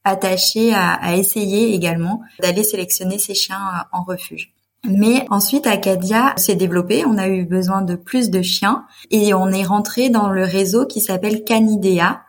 [0.06, 4.54] attachés à, à essayer également d'aller sélectionner ces chiens en refuge.
[4.84, 9.50] Mais ensuite, Acadia s'est développé, on a eu besoin de plus de chiens et on
[9.50, 12.22] est rentré dans le réseau qui s'appelle Canidea,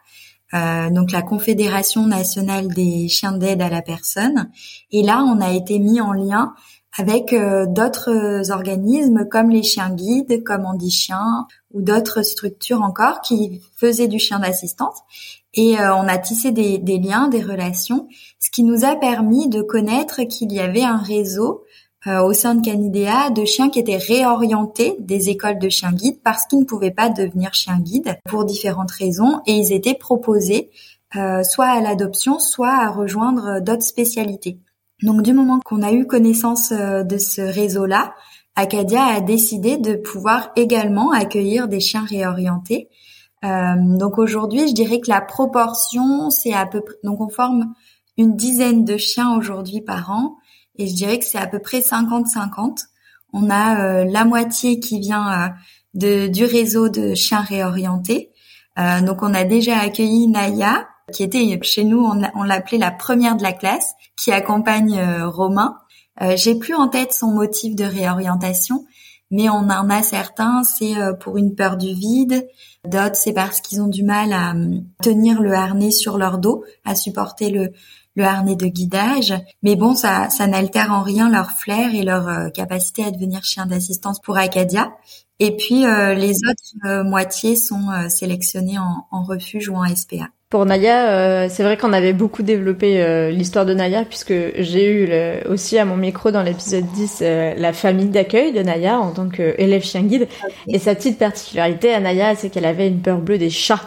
[0.53, 4.51] euh, donc la Confédération nationale des chiens d'aide à la personne.
[4.91, 6.53] Et là, on a été mis en lien
[6.99, 13.23] avec euh, d'autres organismes comme les chiens guides, comme dit chien, ou d'autres structures encore
[13.23, 14.99] qui faisaient du chien d'assistance.
[15.55, 19.63] Et euh, on a tissé des liens, des relations, ce qui nous a permis de
[19.63, 21.65] connaître qu'il y avait un réseau
[22.07, 26.47] au sein de Canidea de chiens qui étaient réorientés des écoles de chiens guides parce
[26.47, 30.71] qu'ils ne pouvaient pas devenir chiens guides pour différentes raisons et ils étaient proposés
[31.13, 34.59] soit à l'adoption, soit à rejoindre d'autres spécialités.
[35.03, 38.15] Donc du moment qu'on a eu connaissance de ce réseau-là,
[38.55, 42.89] Acadia a décidé de pouvoir également accueillir des chiens réorientés.
[43.45, 47.75] Euh, donc aujourd'hui, je dirais que la proportion, c'est à peu près, donc on forme
[48.19, 50.37] une dizaine de chiens aujourd'hui par an,
[50.77, 52.79] et je dirais que c'est à peu près 50-50.
[53.33, 55.49] On a euh, la moitié qui vient euh,
[55.95, 58.31] de, du réseau de chiens réorientés.
[58.77, 63.37] donc on a déjà accueilli Naya, qui était chez nous, on, on l'appelait la première
[63.37, 65.77] de la classe, qui accompagne Romain.
[66.21, 68.85] Euh, j'ai plus en tête son motif de réorientation,
[69.31, 72.47] mais on en a certains, c'est euh, pour une peur du vide,
[72.85, 76.65] d'autres c'est parce qu'ils ont du mal à hum, tenir le harnais sur leur dos,
[76.85, 77.73] à supporter le,
[78.15, 79.35] le harnais de guidage.
[79.63, 83.45] Mais bon, ça, ça n'altère en rien leur flair et leur euh, capacité à devenir
[83.45, 84.93] chien d'assistance pour Acadia.
[85.39, 90.29] Et puis les autres moitiés sont sélectionnées en, en refuge ou en SPA.
[90.53, 94.93] Pour Naya, euh, c'est vrai qu'on avait beaucoup développé euh, l'histoire de Naya puisque j'ai
[94.93, 99.13] eu aussi à mon micro dans l'épisode 10 euh, la famille d'accueil de Naya en
[99.13, 100.29] tant qu'élève chien guide.
[100.69, 103.81] Et sa petite particularité à Naya, c'est qu'elle avait une peur bleue des chats.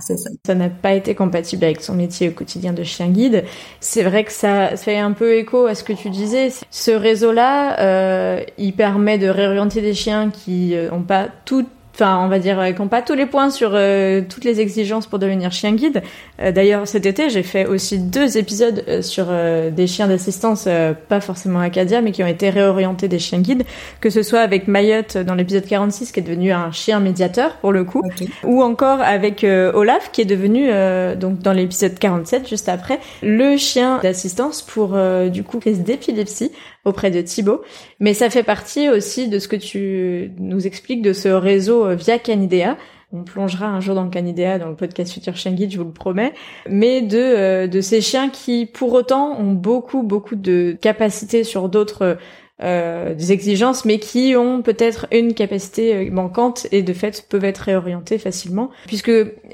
[0.00, 0.30] c'est ça.
[0.46, 3.44] Ça n'a pas été compatible avec son métier au quotidien de chien guide.
[3.80, 6.48] C'est vrai que ça fait un peu écho à ce que tu disais.
[6.70, 11.68] Ce réseau-là, il permet de réorienter des chiens qui n'ont pas toutes
[12.00, 14.60] enfin on va dire euh, qui n'ont pas tous les points sur euh, toutes les
[14.60, 16.02] exigences pour devenir chien guide.
[16.40, 19.26] Euh, d'ailleurs cet été j'ai fait aussi deux épisodes sur
[19.70, 20.68] des chiens d'assistance,
[21.08, 23.64] pas forcément Acadia, mais qui ont été réorientés des chiens guides,
[24.00, 27.72] que ce soit avec Mayotte dans l'épisode 46 qui est devenu un chien médiateur pour
[27.72, 28.02] le coup,
[28.44, 30.70] ou encore avec Olaf qui est devenu
[31.16, 34.96] donc dans l'épisode 47 juste après le chien d'assistance pour
[35.30, 36.52] du coup crise d'épilepsie
[36.84, 37.62] auprès de Thibaut.
[37.98, 41.94] Mais ça fait partie aussi de ce que tu nous expliques de ce réseau euh,
[41.94, 42.76] via Canidea.
[43.12, 45.84] On plongera un jour dans le Canidea, dans le podcast Future Chien Guide, je vous
[45.84, 46.32] le promets.
[46.68, 51.68] Mais de, euh, de ces chiens qui, pour autant, ont beaucoup, beaucoup de capacités sur
[51.68, 52.18] d'autres
[52.62, 57.44] euh, des exigences, mais qui ont peut-être une capacité euh, manquante et de fait peuvent
[57.46, 58.70] être réorientés facilement.
[58.86, 59.10] Puisque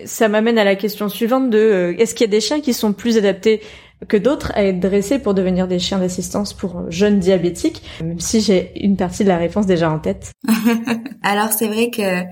[0.06, 2.92] ça m'amène à la question suivante de est-ce qu'il y a des chiens qui sont
[2.92, 3.62] plus adaptés
[4.08, 8.40] que d'autres à être dressés pour devenir des chiens d'assistance pour jeunes diabétiques, même si
[8.40, 10.32] j'ai une partie de la réponse déjà en tête.
[11.22, 12.22] Alors c'est vrai que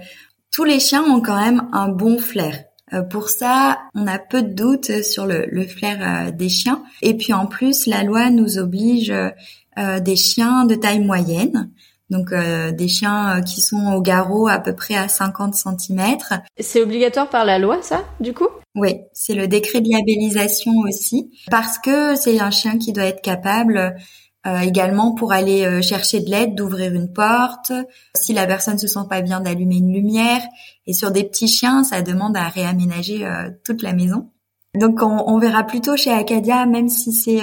[0.52, 2.64] tous les chiens ont quand même un bon flair.
[2.92, 6.82] Euh, pour ça, on a peu de doutes sur le, flair euh, des chiens.
[7.02, 11.70] Et puis en plus, la loi nous oblige euh, des chiens de taille moyenne.
[12.10, 16.18] Donc des chiens qui sont au garrot à peu près à 50 cm.
[16.60, 18.46] C'est obligatoire par la loi ça, du coup?
[18.74, 23.22] Oui, c'est le décret de labellisation aussi, parce que c'est un chien qui doit être
[23.22, 23.94] capable
[24.46, 27.72] euh, également pour aller euh, chercher de l'aide, d'ouvrir une porte,
[28.14, 30.42] si la personne se sent pas bien, d'allumer une lumière.
[30.86, 34.28] Et sur des petits chiens, ça demande à réaménager euh, toute la maison.
[34.74, 37.40] Donc on, on, verra plutôt chez Acadia, même si c'est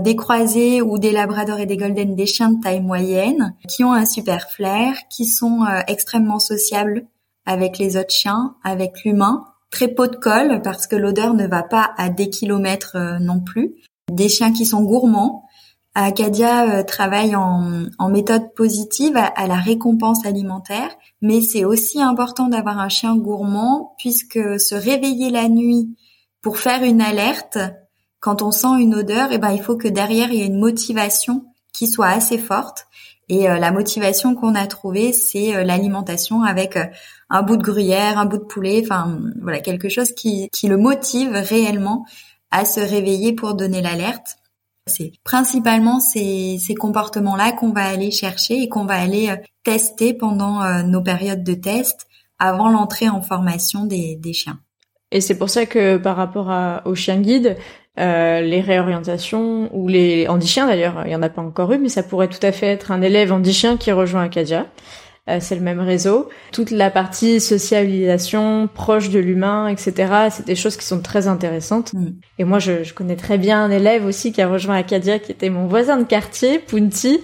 [0.00, 3.92] des croisés ou des labradors et des golden, des chiens de taille moyenne, qui ont
[3.92, 7.06] un super flair, qui sont extrêmement sociables
[7.44, 11.64] avec les autres chiens, avec l'humain, très peu de colle parce que l'odeur ne va
[11.64, 13.74] pas à des kilomètres euh, non plus.
[14.10, 15.44] Des chiens qui sont gourmands.
[15.96, 22.78] Acadia euh, travaille en, méthode positive à, la récompense alimentaire, mais c'est aussi important d'avoir
[22.78, 25.96] un chien gourmand puisque se réveiller la nuit
[26.40, 27.58] pour faire une alerte,
[28.20, 30.58] quand on sent une odeur, eh ben il faut que derrière il y ait une
[30.58, 32.86] motivation qui soit assez forte.
[33.28, 36.78] Et euh, la motivation qu'on a trouvée, c'est l'alimentation avec
[37.34, 40.76] un bout de gruyère, un bout de poulet, enfin voilà quelque chose qui, qui le
[40.76, 42.06] motive réellement
[42.52, 44.36] à se réveiller pour donner l'alerte.
[44.86, 50.14] C'est principalement ces, ces comportements-là qu'on va aller chercher et qu'on va aller euh, tester
[50.14, 52.06] pendant euh, nos périodes de test
[52.38, 54.60] avant l'entrée en formation des, des chiens.
[55.10, 57.56] Et c'est pour ça que par rapport à, aux chiens guides,
[57.98, 61.88] euh, les réorientations ou les handi-chiens d'ailleurs, il y en a pas encore eu, mais
[61.88, 64.66] ça pourrait tout à fait être un élève handi-chien qui rejoint Acadia.
[65.26, 66.28] Euh, c'est le même réseau.
[66.52, 70.28] Toute la partie socialisation, proche de l'humain, etc.
[70.30, 71.94] C'est des choses qui sont très intéressantes.
[71.94, 72.08] Mm.
[72.38, 75.32] Et moi, je, je, connais très bien un élève aussi qui a rejoint Acadia, qui
[75.32, 77.20] était mon voisin de quartier, Punti,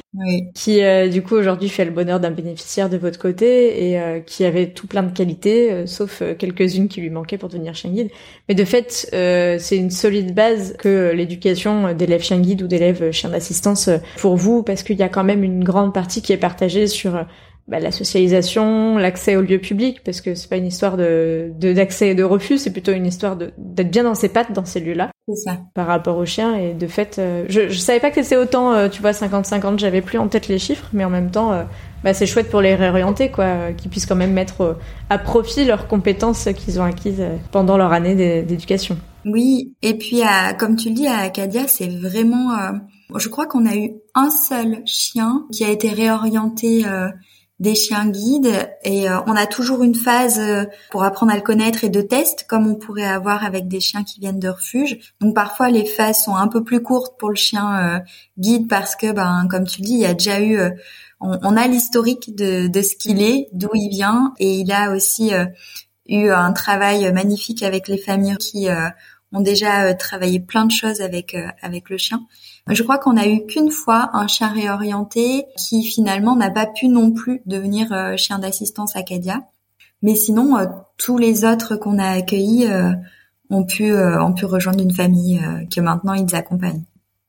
[0.54, 4.20] qui euh, du coup aujourd'hui fait le bonheur d'un bénéficiaire de votre côté et euh,
[4.20, 8.10] qui avait tout plein de qualités, sauf quelques-unes qui lui manquaient pour devenir chien guide.
[8.48, 13.28] Mais de fait, c'est une solide base que l'éducation d'élèves chien guide ou d'élèves chien
[13.28, 16.86] d'assistance pour vous, parce qu'il y a quand même une grande partie qui est partagée
[16.86, 17.26] sur
[17.70, 22.08] bah, la socialisation, l'accès au lieu public, parce que c'est pas une histoire de d'accès
[22.08, 25.10] et de refus, c'est plutôt une histoire d'être bien dans ses pattes dans ces lieux-là.
[25.28, 25.58] C'est ça.
[25.74, 28.72] Par rapport aux chiens et de fait, euh, je je savais pas que c'était autant,
[28.72, 31.62] euh, tu vois, 50-50, j'avais plus en tête les chiffres, mais en même temps, euh,
[32.02, 34.76] bah, c'est chouette pour les réorienter, quoi, qu'ils puissent quand même mettre
[35.08, 38.98] à profit leurs compétences qu'ils ont acquises pendant leur année d'éducation.
[39.24, 42.48] Oui, et puis à, comme tu le dis, à Acadia, c'est vraiment,
[43.14, 46.84] je crois qu'on a eu un seul chien qui a été réorienté
[47.60, 51.42] des chiens guides et euh, on a toujours une phase euh, pour apprendre à le
[51.42, 55.14] connaître et de test comme on pourrait avoir avec des chiens qui viennent de refuge.
[55.20, 57.98] Donc parfois les phases sont un peu plus courtes pour le chien euh,
[58.38, 60.58] guide parce que ben comme tu dis il y a déjà eu
[61.20, 64.90] on, on, a l'historique de, de ce qu'il est, d'où il vient et il a
[64.92, 65.32] aussi
[66.08, 68.68] eu un travail magnifique avec les familles qui
[69.32, 72.26] ont déjà travaillé plein de choses avec avec le chien.
[72.70, 76.88] Je crois qu'on a eu qu'une fois un chien réorienté qui finalement n'a pas pu
[76.88, 79.40] non plus devenir euh, chien d'assistance Acadia.
[80.02, 82.92] Mais sinon, euh, tous les autres qu'on a accueillis euh,
[83.50, 85.40] ont pu ont pu rejoindre une famille
[85.74, 86.84] que maintenant ils accompagnent.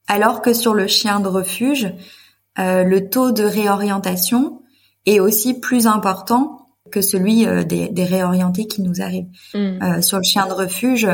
[0.07, 1.91] Alors que sur le chien de refuge,
[2.59, 4.61] le taux de réorientation
[5.07, 9.31] est aussi plus important que celui des, des, réorientés qui nous arrivent.
[9.55, 10.03] Mmh.
[10.03, 11.09] sur le chien de refuge,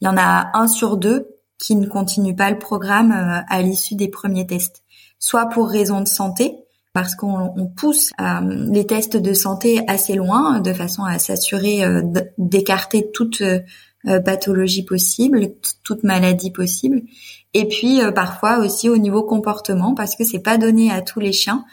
[0.00, 3.62] il y en a un sur deux qui ne continuent pas le programme euh, à
[3.62, 4.82] l'issue des premiers tests,
[5.18, 6.54] soit pour raison de santé,
[6.94, 12.02] parce qu'on pousse euh, les tests de santé assez loin, de façon à s'assurer euh,
[12.38, 13.42] d'écarter toute
[14.24, 15.48] pathologie possible,
[15.82, 17.02] toute maladie possible,
[17.52, 21.32] et puis parfois aussi au niveau comportement, parce que c'est pas donné à tous les
[21.32, 21.64] chiens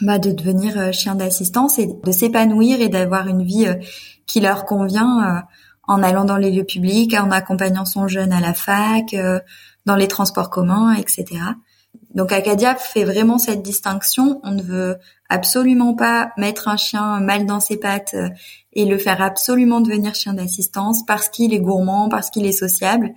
[0.00, 3.66] bah, de devenir chien d'assistance et de s'épanouir et d'avoir une vie
[4.26, 5.44] qui leur convient
[5.86, 9.40] en allant dans les lieux publics, en accompagnant son jeune à la fac, euh,
[9.86, 11.26] dans les transports communs, etc.
[12.14, 14.40] Donc Acadia fait vraiment cette distinction.
[14.44, 14.96] On ne veut
[15.28, 18.28] absolument pas mettre un chien mal dans ses pattes euh,
[18.72, 23.10] et le faire absolument devenir chien d'assistance parce qu'il est gourmand, parce qu'il est sociable.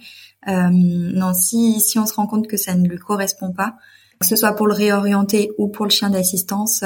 [0.47, 3.75] Euh, non, si, si on se rend compte que ça ne lui correspond pas,
[4.19, 6.83] que ce soit pour le réorienter ou pour le chien d'assistance,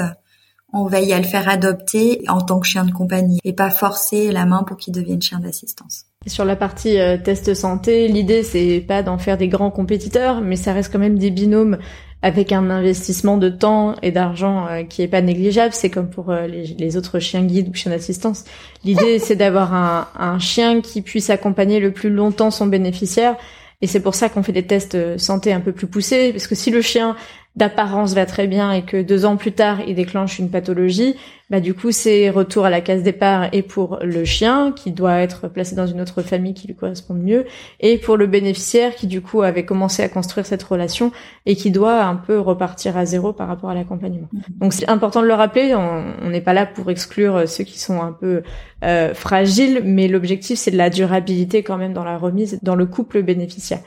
[0.74, 4.32] on veille à le faire adopter en tant que chien de compagnie et pas forcer
[4.32, 6.06] la main pour qu'il devienne chien d'assistance.
[6.28, 10.56] Sur la partie euh, test santé, l'idée c'est pas d'en faire des grands compétiteurs, mais
[10.56, 11.80] ça reste quand même des binômes
[12.22, 15.74] avec un investissement de temps et d'argent euh, qui est pas négligeable.
[15.74, 18.44] C'est comme pour euh, les, autres chiens guides ou chiens d'assistance.
[18.84, 23.36] L'idée c'est d'avoir un, un chien qui puisse accompagner le plus longtemps son bénéficiaire.
[23.84, 26.54] Et c'est pour ça qu'on fait des tests santé un peu plus poussés, parce que
[26.54, 27.16] si le chien
[27.56, 31.16] d'apparence va très bien et que deux ans plus tard il déclenche une pathologie,
[31.50, 35.18] bah du coup c'est retour à la case départ et pour le chien qui doit
[35.18, 37.46] être placé dans une autre famille qui lui corresponde mieux
[37.82, 41.12] et pour le bénéficiaire qui du coup avait commencé à construire cette relation
[41.46, 44.30] et qui doit un peu repartir à zéro par rapport à l'accompagnement.
[44.34, 44.60] Mm-hmm.
[44.62, 48.02] Donc c'est important de le rappeler, on n'est pas là pour exclure ceux qui sont
[48.02, 48.44] un peu
[48.86, 52.86] euh, fragiles, mais l'objectif c'est de la durabilité quand même dans la remise dans le
[52.86, 53.80] couple bénéficiaire.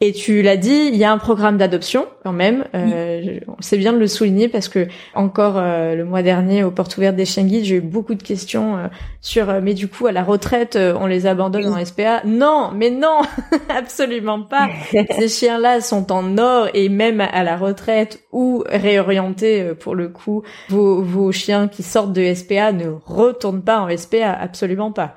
[0.00, 2.66] Et tu l'as dit, il y a un programme d'adoption quand même.
[2.72, 6.96] Euh, C'est bien de le souligner parce que encore euh, le mois dernier aux portes
[6.98, 8.86] ouvertes des chiens guides, j'ai eu beaucoup de questions euh,
[9.20, 12.90] sur euh, mais du coup à la retraite on les abandonne en SPA Non, mais
[12.90, 13.22] non,
[13.68, 14.68] absolument pas.
[15.18, 20.44] Ces chiens-là sont en or et même à la retraite ou réorientés pour le coup,
[20.68, 25.16] vos, vos chiens qui sortent de SPA ne retournent pas en SPA, absolument pas.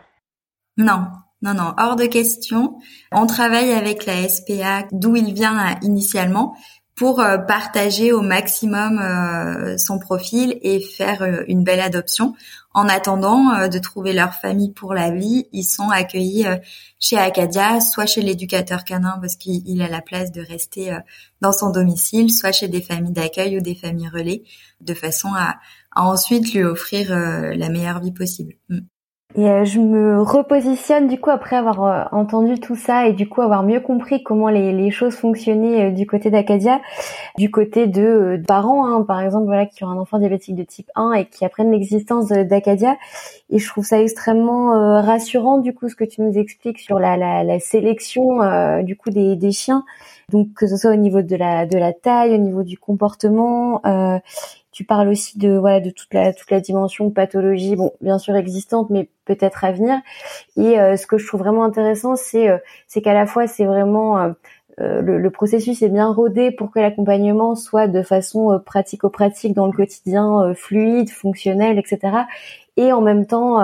[0.77, 1.03] Non,
[1.41, 2.77] non, non, hors de question.
[3.11, 6.55] On travaille avec la SPA, d'où il vient euh, initialement,
[6.95, 12.35] pour euh, partager au maximum euh, son profil et faire une belle adoption.
[12.73, 16.45] En attendant de trouver leur famille pour la vie, ils sont accueillis
[16.99, 20.97] chez Acadia, soit chez l'éducateur canin parce qu'il a la place de rester
[21.41, 24.43] dans son domicile, soit chez des familles d'accueil ou des familles relais,
[24.79, 25.57] de façon à,
[25.93, 28.53] ensuite lui offrir la meilleure vie possible.
[29.35, 33.29] Et euh, je me repositionne du coup après avoir euh, entendu tout ça et du
[33.29, 36.81] coup avoir mieux compris comment les, les choses fonctionnaient euh, du côté d'Acadia,
[37.37, 40.89] du côté de, parents, hein, par exemple, voilà, qui ont un enfant diabétique de type
[40.95, 42.97] 1 et qui apprennent l'existence d'Acadia.
[43.49, 47.15] Et je trouve ça extrêmement rassurant du coup ce que tu nous expliques sur la,
[47.15, 49.83] la, la sélection du coup des, des chiens.
[50.31, 53.81] Donc que ce soit au niveau de la de la taille, au niveau du comportement.
[53.85, 54.17] Euh,
[54.71, 58.17] tu parles aussi de voilà de toute la toute la dimension de pathologie, bon bien
[58.17, 59.99] sûr existante, mais peut-être à venir.
[60.57, 62.57] Et euh, ce que je trouve vraiment intéressant, c'est euh,
[62.87, 64.31] c'est qu'à la fois c'est vraiment euh,
[65.01, 69.73] le, le, processus est bien rodé pour que l'accompagnement soit de façon pratico-pratique dans le
[69.73, 72.23] quotidien, fluide, fonctionnel, etc.
[72.77, 73.55] Et en même temps,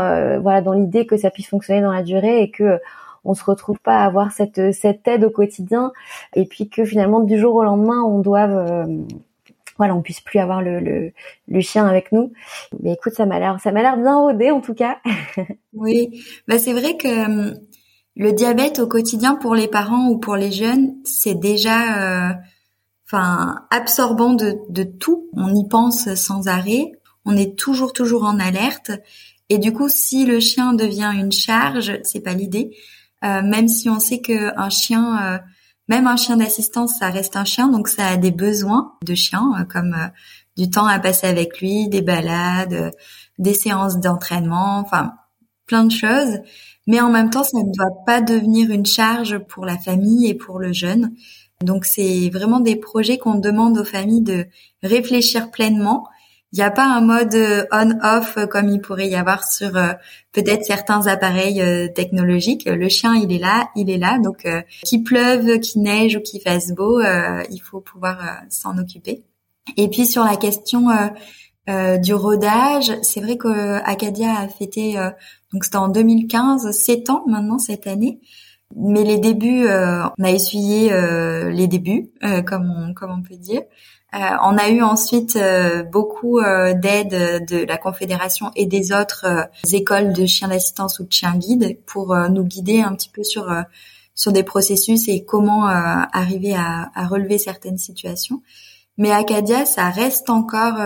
[0.42, 2.80] voilà, dans l'idée que ça puisse fonctionner dans la durée et que
[3.24, 5.92] on se retrouve pas à avoir cette cette aide au quotidien
[6.36, 8.86] et puis que finalement du jour au lendemain on doive
[9.78, 11.12] voilà, on puisse plus avoir le, le,
[11.48, 12.32] le chien avec nous.
[12.82, 15.00] Mais écoute, ça m'a l'air, ça m'a l'air bien rodé en tout cas.
[15.74, 17.60] oui, bah c'est vrai que hum,
[18.18, 22.34] le diabète au quotidien pour les parents ou pour les jeunes, c'est déjà, euh,
[23.06, 25.30] enfin, absorbant de, de tout.
[25.34, 26.94] On y pense sans arrêt.
[27.26, 28.92] On est toujours, toujours en alerte.
[29.50, 32.76] Et du coup, si le chien devient une charge, c'est pas l'idée.
[33.24, 35.38] Euh, même si on sait que un chien, euh,
[35.88, 39.54] même un chien d'assistance, ça reste un chien, donc ça a des besoins de chien,
[39.60, 39.96] euh, comme
[40.58, 42.92] du temps à passer avec lui, des balades,
[43.38, 45.14] des séances d'entraînement, enfin
[45.68, 46.40] plein de choses.
[46.88, 50.34] Mais en même temps, ça ne doit pas devenir une charge pour la famille et
[50.34, 51.14] pour le jeune.
[51.64, 54.48] Donc c'est vraiment des projets qu'on demande aux familles de
[54.84, 56.08] réfléchir pleinement
[56.58, 59.78] il n'y a pas un mode euh, on-off euh, comme il pourrait y avoir sur
[59.78, 59.94] euh,
[60.32, 61.62] peut-être certains appareils
[61.94, 62.66] technologiques.
[62.66, 64.18] Le chien, il est là, il est là.
[64.18, 64.48] Donc,
[64.84, 69.24] qu'il pleuve, qu'il neige ou qu'il fasse beau, il faut pouvoir s'en occuper.
[69.78, 70.90] Et puis sur la question
[71.68, 74.94] du rodage, c'est vrai que Acadia a fêté,
[75.52, 78.20] donc c'était en 2015, 7 ans maintenant cette année.
[78.76, 80.92] Mais les débuts, on a essuyé
[81.50, 82.12] les débuts,
[82.46, 83.64] comme on, comme on peut dire.
[84.16, 89.50] Euh, on a eu ensuite euh, beaucoup euh, d'aide de la Confédération et des autres
[89.74, 93.54] écoles de chiens d'assistance ou de chiens guides pour nous guider un petit peu sur
[94.16, 98.42] sur des processus et comment arriver à, à, relever certaines situations.
[98.98, 100.80] Mais Acadia, ça reste encore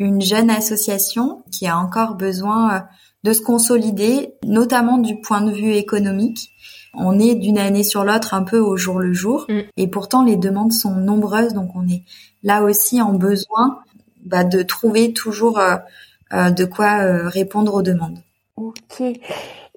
[0.00, 2.88] une jeune association qui a encore besoin
[3.22, 6.50] de se consolider, notamment du point de vue économique.
[6.98, 9.60] On est d'une année sur l'autre un peu au jour le jour, mm.
[9.76, 12.02] et pourtant les demandes sont nombreuses, donc on est
[12.42, 13.80] là aussi en besoin
[14.24, 15.76] bah, de trouver toujours euh,
[16.32, 18.18] euh, de quoi euh, répondre aux demandes.
[18.56, 19.02] Ok.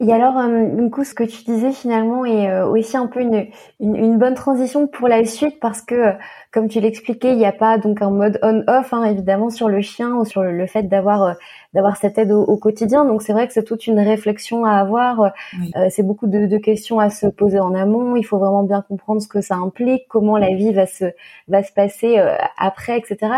[0.03, 0.33] Et alors,
[0.75, 3.47] du coup, ce que tu disais finalement est aussi un peu une,
[3.79, 6.15] une, une, bonne transition pour la suite parce que
[6.51, 9.79] comme tu l'expliquais, il n'y a pas donc un mode on-off hein, évidemment sur le
[9.79, 11.33] chien ou sur le, fait d'avoir euh,
[11.73, 13.05] d'avoir cette aide au, quotidien.
[13.05, 15.21] Donc c'est vrai que c'est toute une réflexion à avoir.
[15.21, 18.17] Euh, c'est beaucoup de, de, questions à se poser en amont.
[18.17, 21.05] Il faut vraiment bien comprendre ce que ça implique, comment la vie va se
[21.47, 23.35] va se passer euh, après, etc.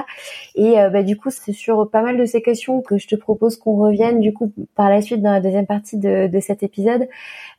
[0.55, 3.57] Et bah, du coup, c'est sur pas mal de ces questions que je te propose
[3.57, 7.07] qu'on revienne du coup par la suite dans la deuxième partie de, de cet épisode.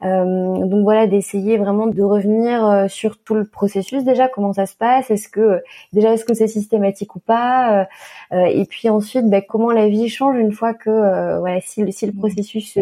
[0.01, 5.11] donc voilà, d'essayer vraiment de revenir sur tout le processus déjà, comment ça se passe,
[5.11, 7.83] est-ce que déjà est-ce que c'est systématique ou pas?
[7.83, 7.85] Euh,
[8.33, 11.91] euh, et puis ensuite ben, comment la vie change une fois que euh, voilà si,
[11.93, 12.19] si le mmh.
[12.19, 12.81] processus se,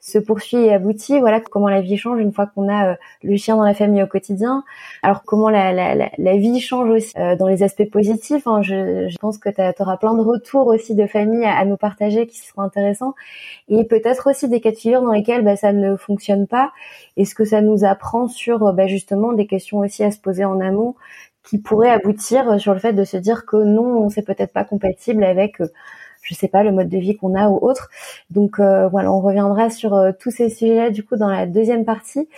[0.00, 1.20] se poursuit et aboutit.
[1.20, 4.06] Voilà comment la vie change une fois qu'on a le chien dans la famille au
[4.06, 4.64] quotidien.
[5.02, 8.46] Alors comment la, la, la, vie change aussi dans les aspects positifs.
[8.46, 8.62] Hein.
[8.62, 12.26] Je, je, pense que tu auras plein de retours aussi de famille à, nous partager
[12.26, 13.14] qui seront intéressants.
[13.68, 16.72] Et peut-être aussi des cas de figure dans lesquels bah, ça ne fonctionne pas.
[17.16, 20.44] Et ce que ça nous apprend sur bah, justement des questions aussi à se poser
[20.44, 20.94] en amont
[21.44, 25.24] qui pourrait aboutir sur le fait de se dire que non, c'est peut-être pas compatible
[25.24, 25.68] avec, euh,
[26.22, 27.90] je sais pas, le mode de vie qu'on a ou autre.
[28.30, 31.84] Donc euh, voilà, on reviendra sur euh, tous ces sujets-là du coup dans la deuxième
[31.84, 32.28] partie.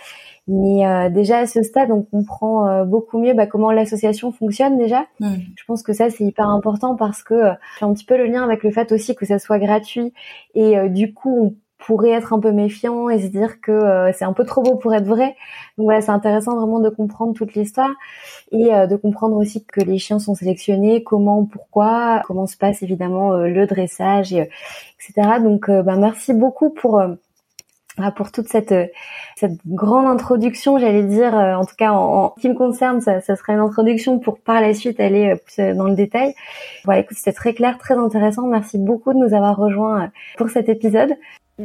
[0.49, 5.07] Mais déjà à ce stade, on comprend beaucoup mieux bah, comment l'association fonctionne déjà.
[5.20, 5.35] Mmh.
[5.55, 8.43] Je pense que ça c'est hyper important parce que j'ai un petit peu le lien
[8.43, 10.12] avec le fait aussi que ça soit gratuit
[10.57, 11.55] et du coup on
[11.87, 14.76] pourrait être un peu méfiant et se dire que euh, c'est un peu trop beau
[14.76, 15.37] pour être vrai.
[15.76, 17.91] Donc voilà, c'est intéressant vraiment de comprendre toute l'histoire
[18.53, 22.83] et euh, de comprendre aussi que les chiens sont sélectionnés, comment, pourquoi, comment se passe
[22.83, 24.49] évidemment euh, le dressage, et,
[25.01, 25.41] etc.
[25.43, 27.03] Donc bah, merci beaucoup pour
[27.99, 28.74] ah, pour toute cette
[29.37, 33.37] cette grande introduction, j'allais dire, en tout cas en, ce qui me concerne, ça, ça
[33.37, 36.35] serait une introduction pour par la suite aller plus dans le détail.
[36.85, 38.47] Voilà, écoute, c'était très clair, très intéressant.
[38.47, 41.14] Merci beaucoup de nous avoir rejoints pour cet épisode.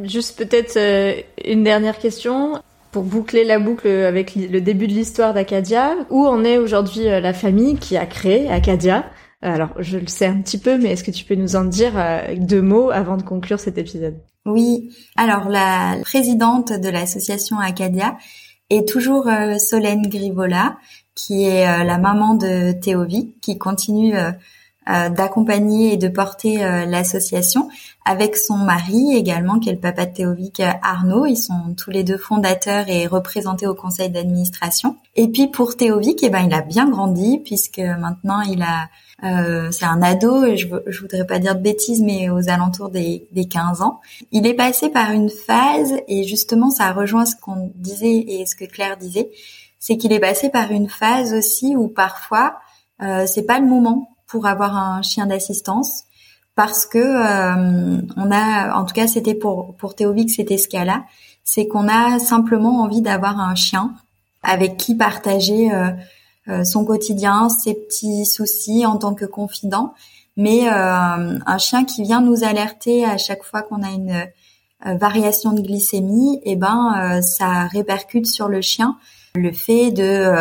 [0.04, 5.34] Juste peut-être euh, une dernière question pour boucler la boucle avec le début de l'histoire
[5.34, 5.94] d'Acadia.
[6.10, 9.04] Où en est aujourd'hui euh, la famille qui a créé Acadia?
[9.40, 11.92] Alors, je le sais un petit peu, mais est-ce que tu peux nous en dire
[11.96, 14.16] euh, deux mots avant de conclure cet épisode?
[14.46, 14.90] Oui.
[15.16, 18.16] Alors, la présidente de l'association Acadia
[18.70, 19.26] est toujours
[19.58, 20.76] Solène Grivola,
[21.14, 24.14] qui est la maman de Théovi, qui continue
[25.10, 27.68] d'accompagner et de porter euh, l'association
[28.04, 31.26] avec son mari également, qui est le papa de Théovic Arnaud.
[31.26, 34.96] Ils sont tous les deux fondateurs et représentés au conseil d'administration.
[35.14, 38.88] Et puis pour Théovic, eh ben, il a bien grandi puisque maintenant il a
[39.24, 42.88] euh, c'est un ado, et je, je voudrais pas dire de bêtises, mais aux alentours
[42.88, 44.00] des, des 15 ans.
[44.30, 48.54] Il est passé par une phase, et justement ça rejoint ce qu'on disait et ce
[48.54, 49.30] que Claire disait,
[49.80, 52.56] c'est qu'il est passé par une phase aussi où parfois
[53.02, 56.04] euh, c'est pas le moment pour avoir un chien d'assistance
[56.58, 61.04] parce que euh, on a, en tout cas c'était pour pour Théovic c'était ce cas-là,
[61.44, 63.94] c'est qu'on a simplement envie d'avoir un chien
[64.42, 69.94] avec qui partager euh, son quotidien, ses petits soucis en tant que confident,
[70.36, 74.26] mais un chien qui vient nous alerter à chaque fois qu'on a une
[74.98, 78.96] variation de glycémie, et eh ben ça répercute sur le chien.
[79.34, 80.32] Le fait de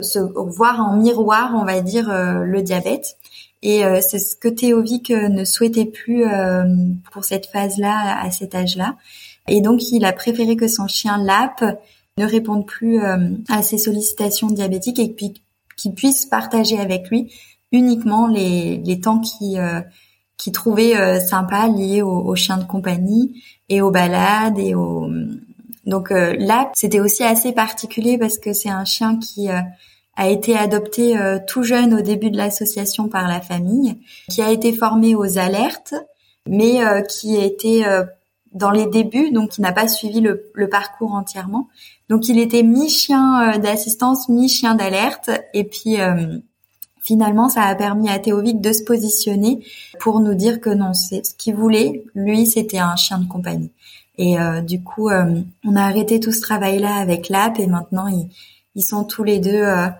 [0.00, 3.18] se voir en miroir, on va dire, le diabète.
[3.62, 6.64] Et euh, c'est ce que Théovic euh, ne souhaitait plus euh,
[7.12, 8.96] pour cette phase-là, à cet âge-là.
[9.48, 11.62] Et donc, il a préféré que son chien Lap
[12.18, 13.00] ne réponde plus
[13.48, 15.42] à ses sollicitations diabétiques et puis
[15.76, 17.32] qu'il puisse partager avec lui
[17.72, 19.56] uniquement les, les temps qui
[20.36, 25.08] qui trouvait sympa liés aux, aux, chiens de compagnie et aux balades et aux
[25.86, 29.48] donc là c'était aussi assez particulier parce que c'est un chien qui
[30.20, 33.96] a été adopté euh, tout jeune au début de l'association par la famille,
[34.28, 35.94] qui a été formé aux alertes,
[36.46, 38.04] mais euh, qui été euh,
[38.52, 41.68] dans les débuts, donc qui n'a pas suivi le, parcours entièrement.
[42.10, 45.96] Donc il était mi-chien d'assistance, mi-chien d'alerte, et puis
[47.00, 49.64] finalement ça a permis à Théovic de se positionner
[50.00, 52.04] pour nous dire que non, c'est ce qu'il voulait.
[52.14, 53.70] Lui, c'était un chien de compagnie.
[54.18, 58.28] Et du coup, on a arrêté tout ce travail-là avec l'app et maintenant il
[58.74, 59.90] ils sont tous les deux euh, euh,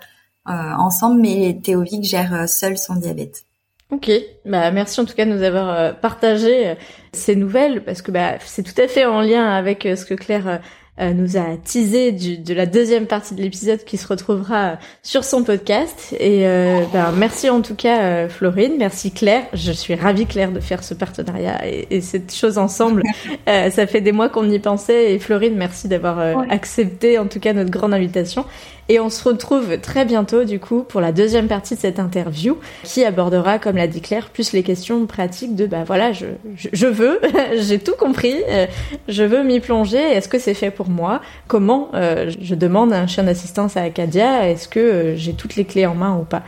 [0.47, 3.45] ensemble, mais Théovic gère euh, seul son diabète.
[3.91, 4.11] Ok,
[4.45, 6.77] bah merci en tout cas de nous avoir partagé
[7.13, 10.61] ces nouvelles parce que bah c'est tout à fait en lien avec ce que Claire
[11.01, 15.25] euh, nous a teasé du, de la deuxième partie de l'épisode qui se retrouvera sur
[15.25, 16.15] son podcast.
[16.21, 19.45] Et euh, ben, merci en tout cas euh, Florine, merci Claire.
[19.55, 23.03] Je suis ravie Claire de faire ce partenariat et, et cette chose ensemble.
[23.47, 26.19] ça fait des mois qu'on y pensait et Florine, merci d'avoir
[26.51, 28.45] accepté en tout cas notre grande invitation.
[28.91, 32.59] Et on se retrouve très bientôt du coup pour la deuxième partie de cette interview
[32.83, 36.27] qui abordera, comme l'a dit Claire, plus les questions pratiques de bah voilà, je,
[36.57, 37.21] je, veux,
[37.55, 38.67] j'ai tout compris, euh,
[39.07, 40.01] je veux m'y plonger.
[40.01, 41.21] Est-ce que c'est fait pour moi?
[41.47, 45.65] Comment euh, je demande un chien d'assistance à Acadia Est-ce que euh, j'ai toutes les
[45.65, 46.43] clés en main ou pas?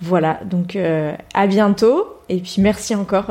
[0.00, 2.08] Voilà, donc à bientôt.
[2.28, 3.30] Et puis merci encore.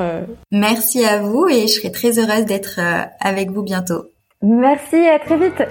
[0.51, 2.79] Merci à vous et je serai très heureuse d'être
[3.19, 4.05] avec vous bientôt.
[4.41, 5.61] Merci, à très vite.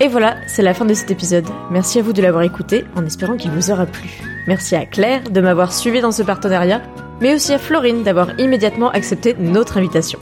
[0.00, 1.46] Et voilà, c'est la fin de cet épisode.
[1.70, 4.10] Merci à vous de l'avoir écouté en espérant qu'il vous aura plu.
[4.46, 6.82] Merci à Claire de m'avoir suivi dans ce partenariat,
[7.20, 10.18] mais aussi à Florine d'avoir immédiatement accepté notre invitation.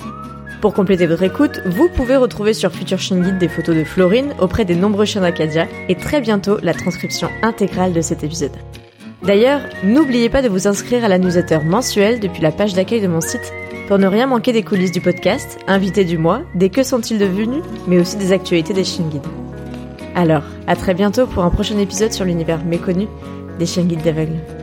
[0.60, 4.66] Pour compléter votre écoute, vous pouvez retrouver sur Future Guide des photos de Florine auprès
[4.66, 8.52] des nombreux chiens d'Acadia et très bientôt la transcription intégrale de cet épisode.
[9.22, 13.08] D'ailleurs, n'oubliez pas de vous inscrire à la newsletter mensuelle depuis la page d'accueil de
[13.08, 13.52] mon site
[13.88, 17.62] pour ne rien manquer des coulisses du podcast, invités du mois, des que sont-ils devenus,
[17.88, 19.26] mais aussi des actualités des chiens guides.
[20.20, 23.08] Alors, à très bientôt pour un prochain épisode sur l'univers méconnu
[23.58, 24.59] des chiens guides d'aveugles.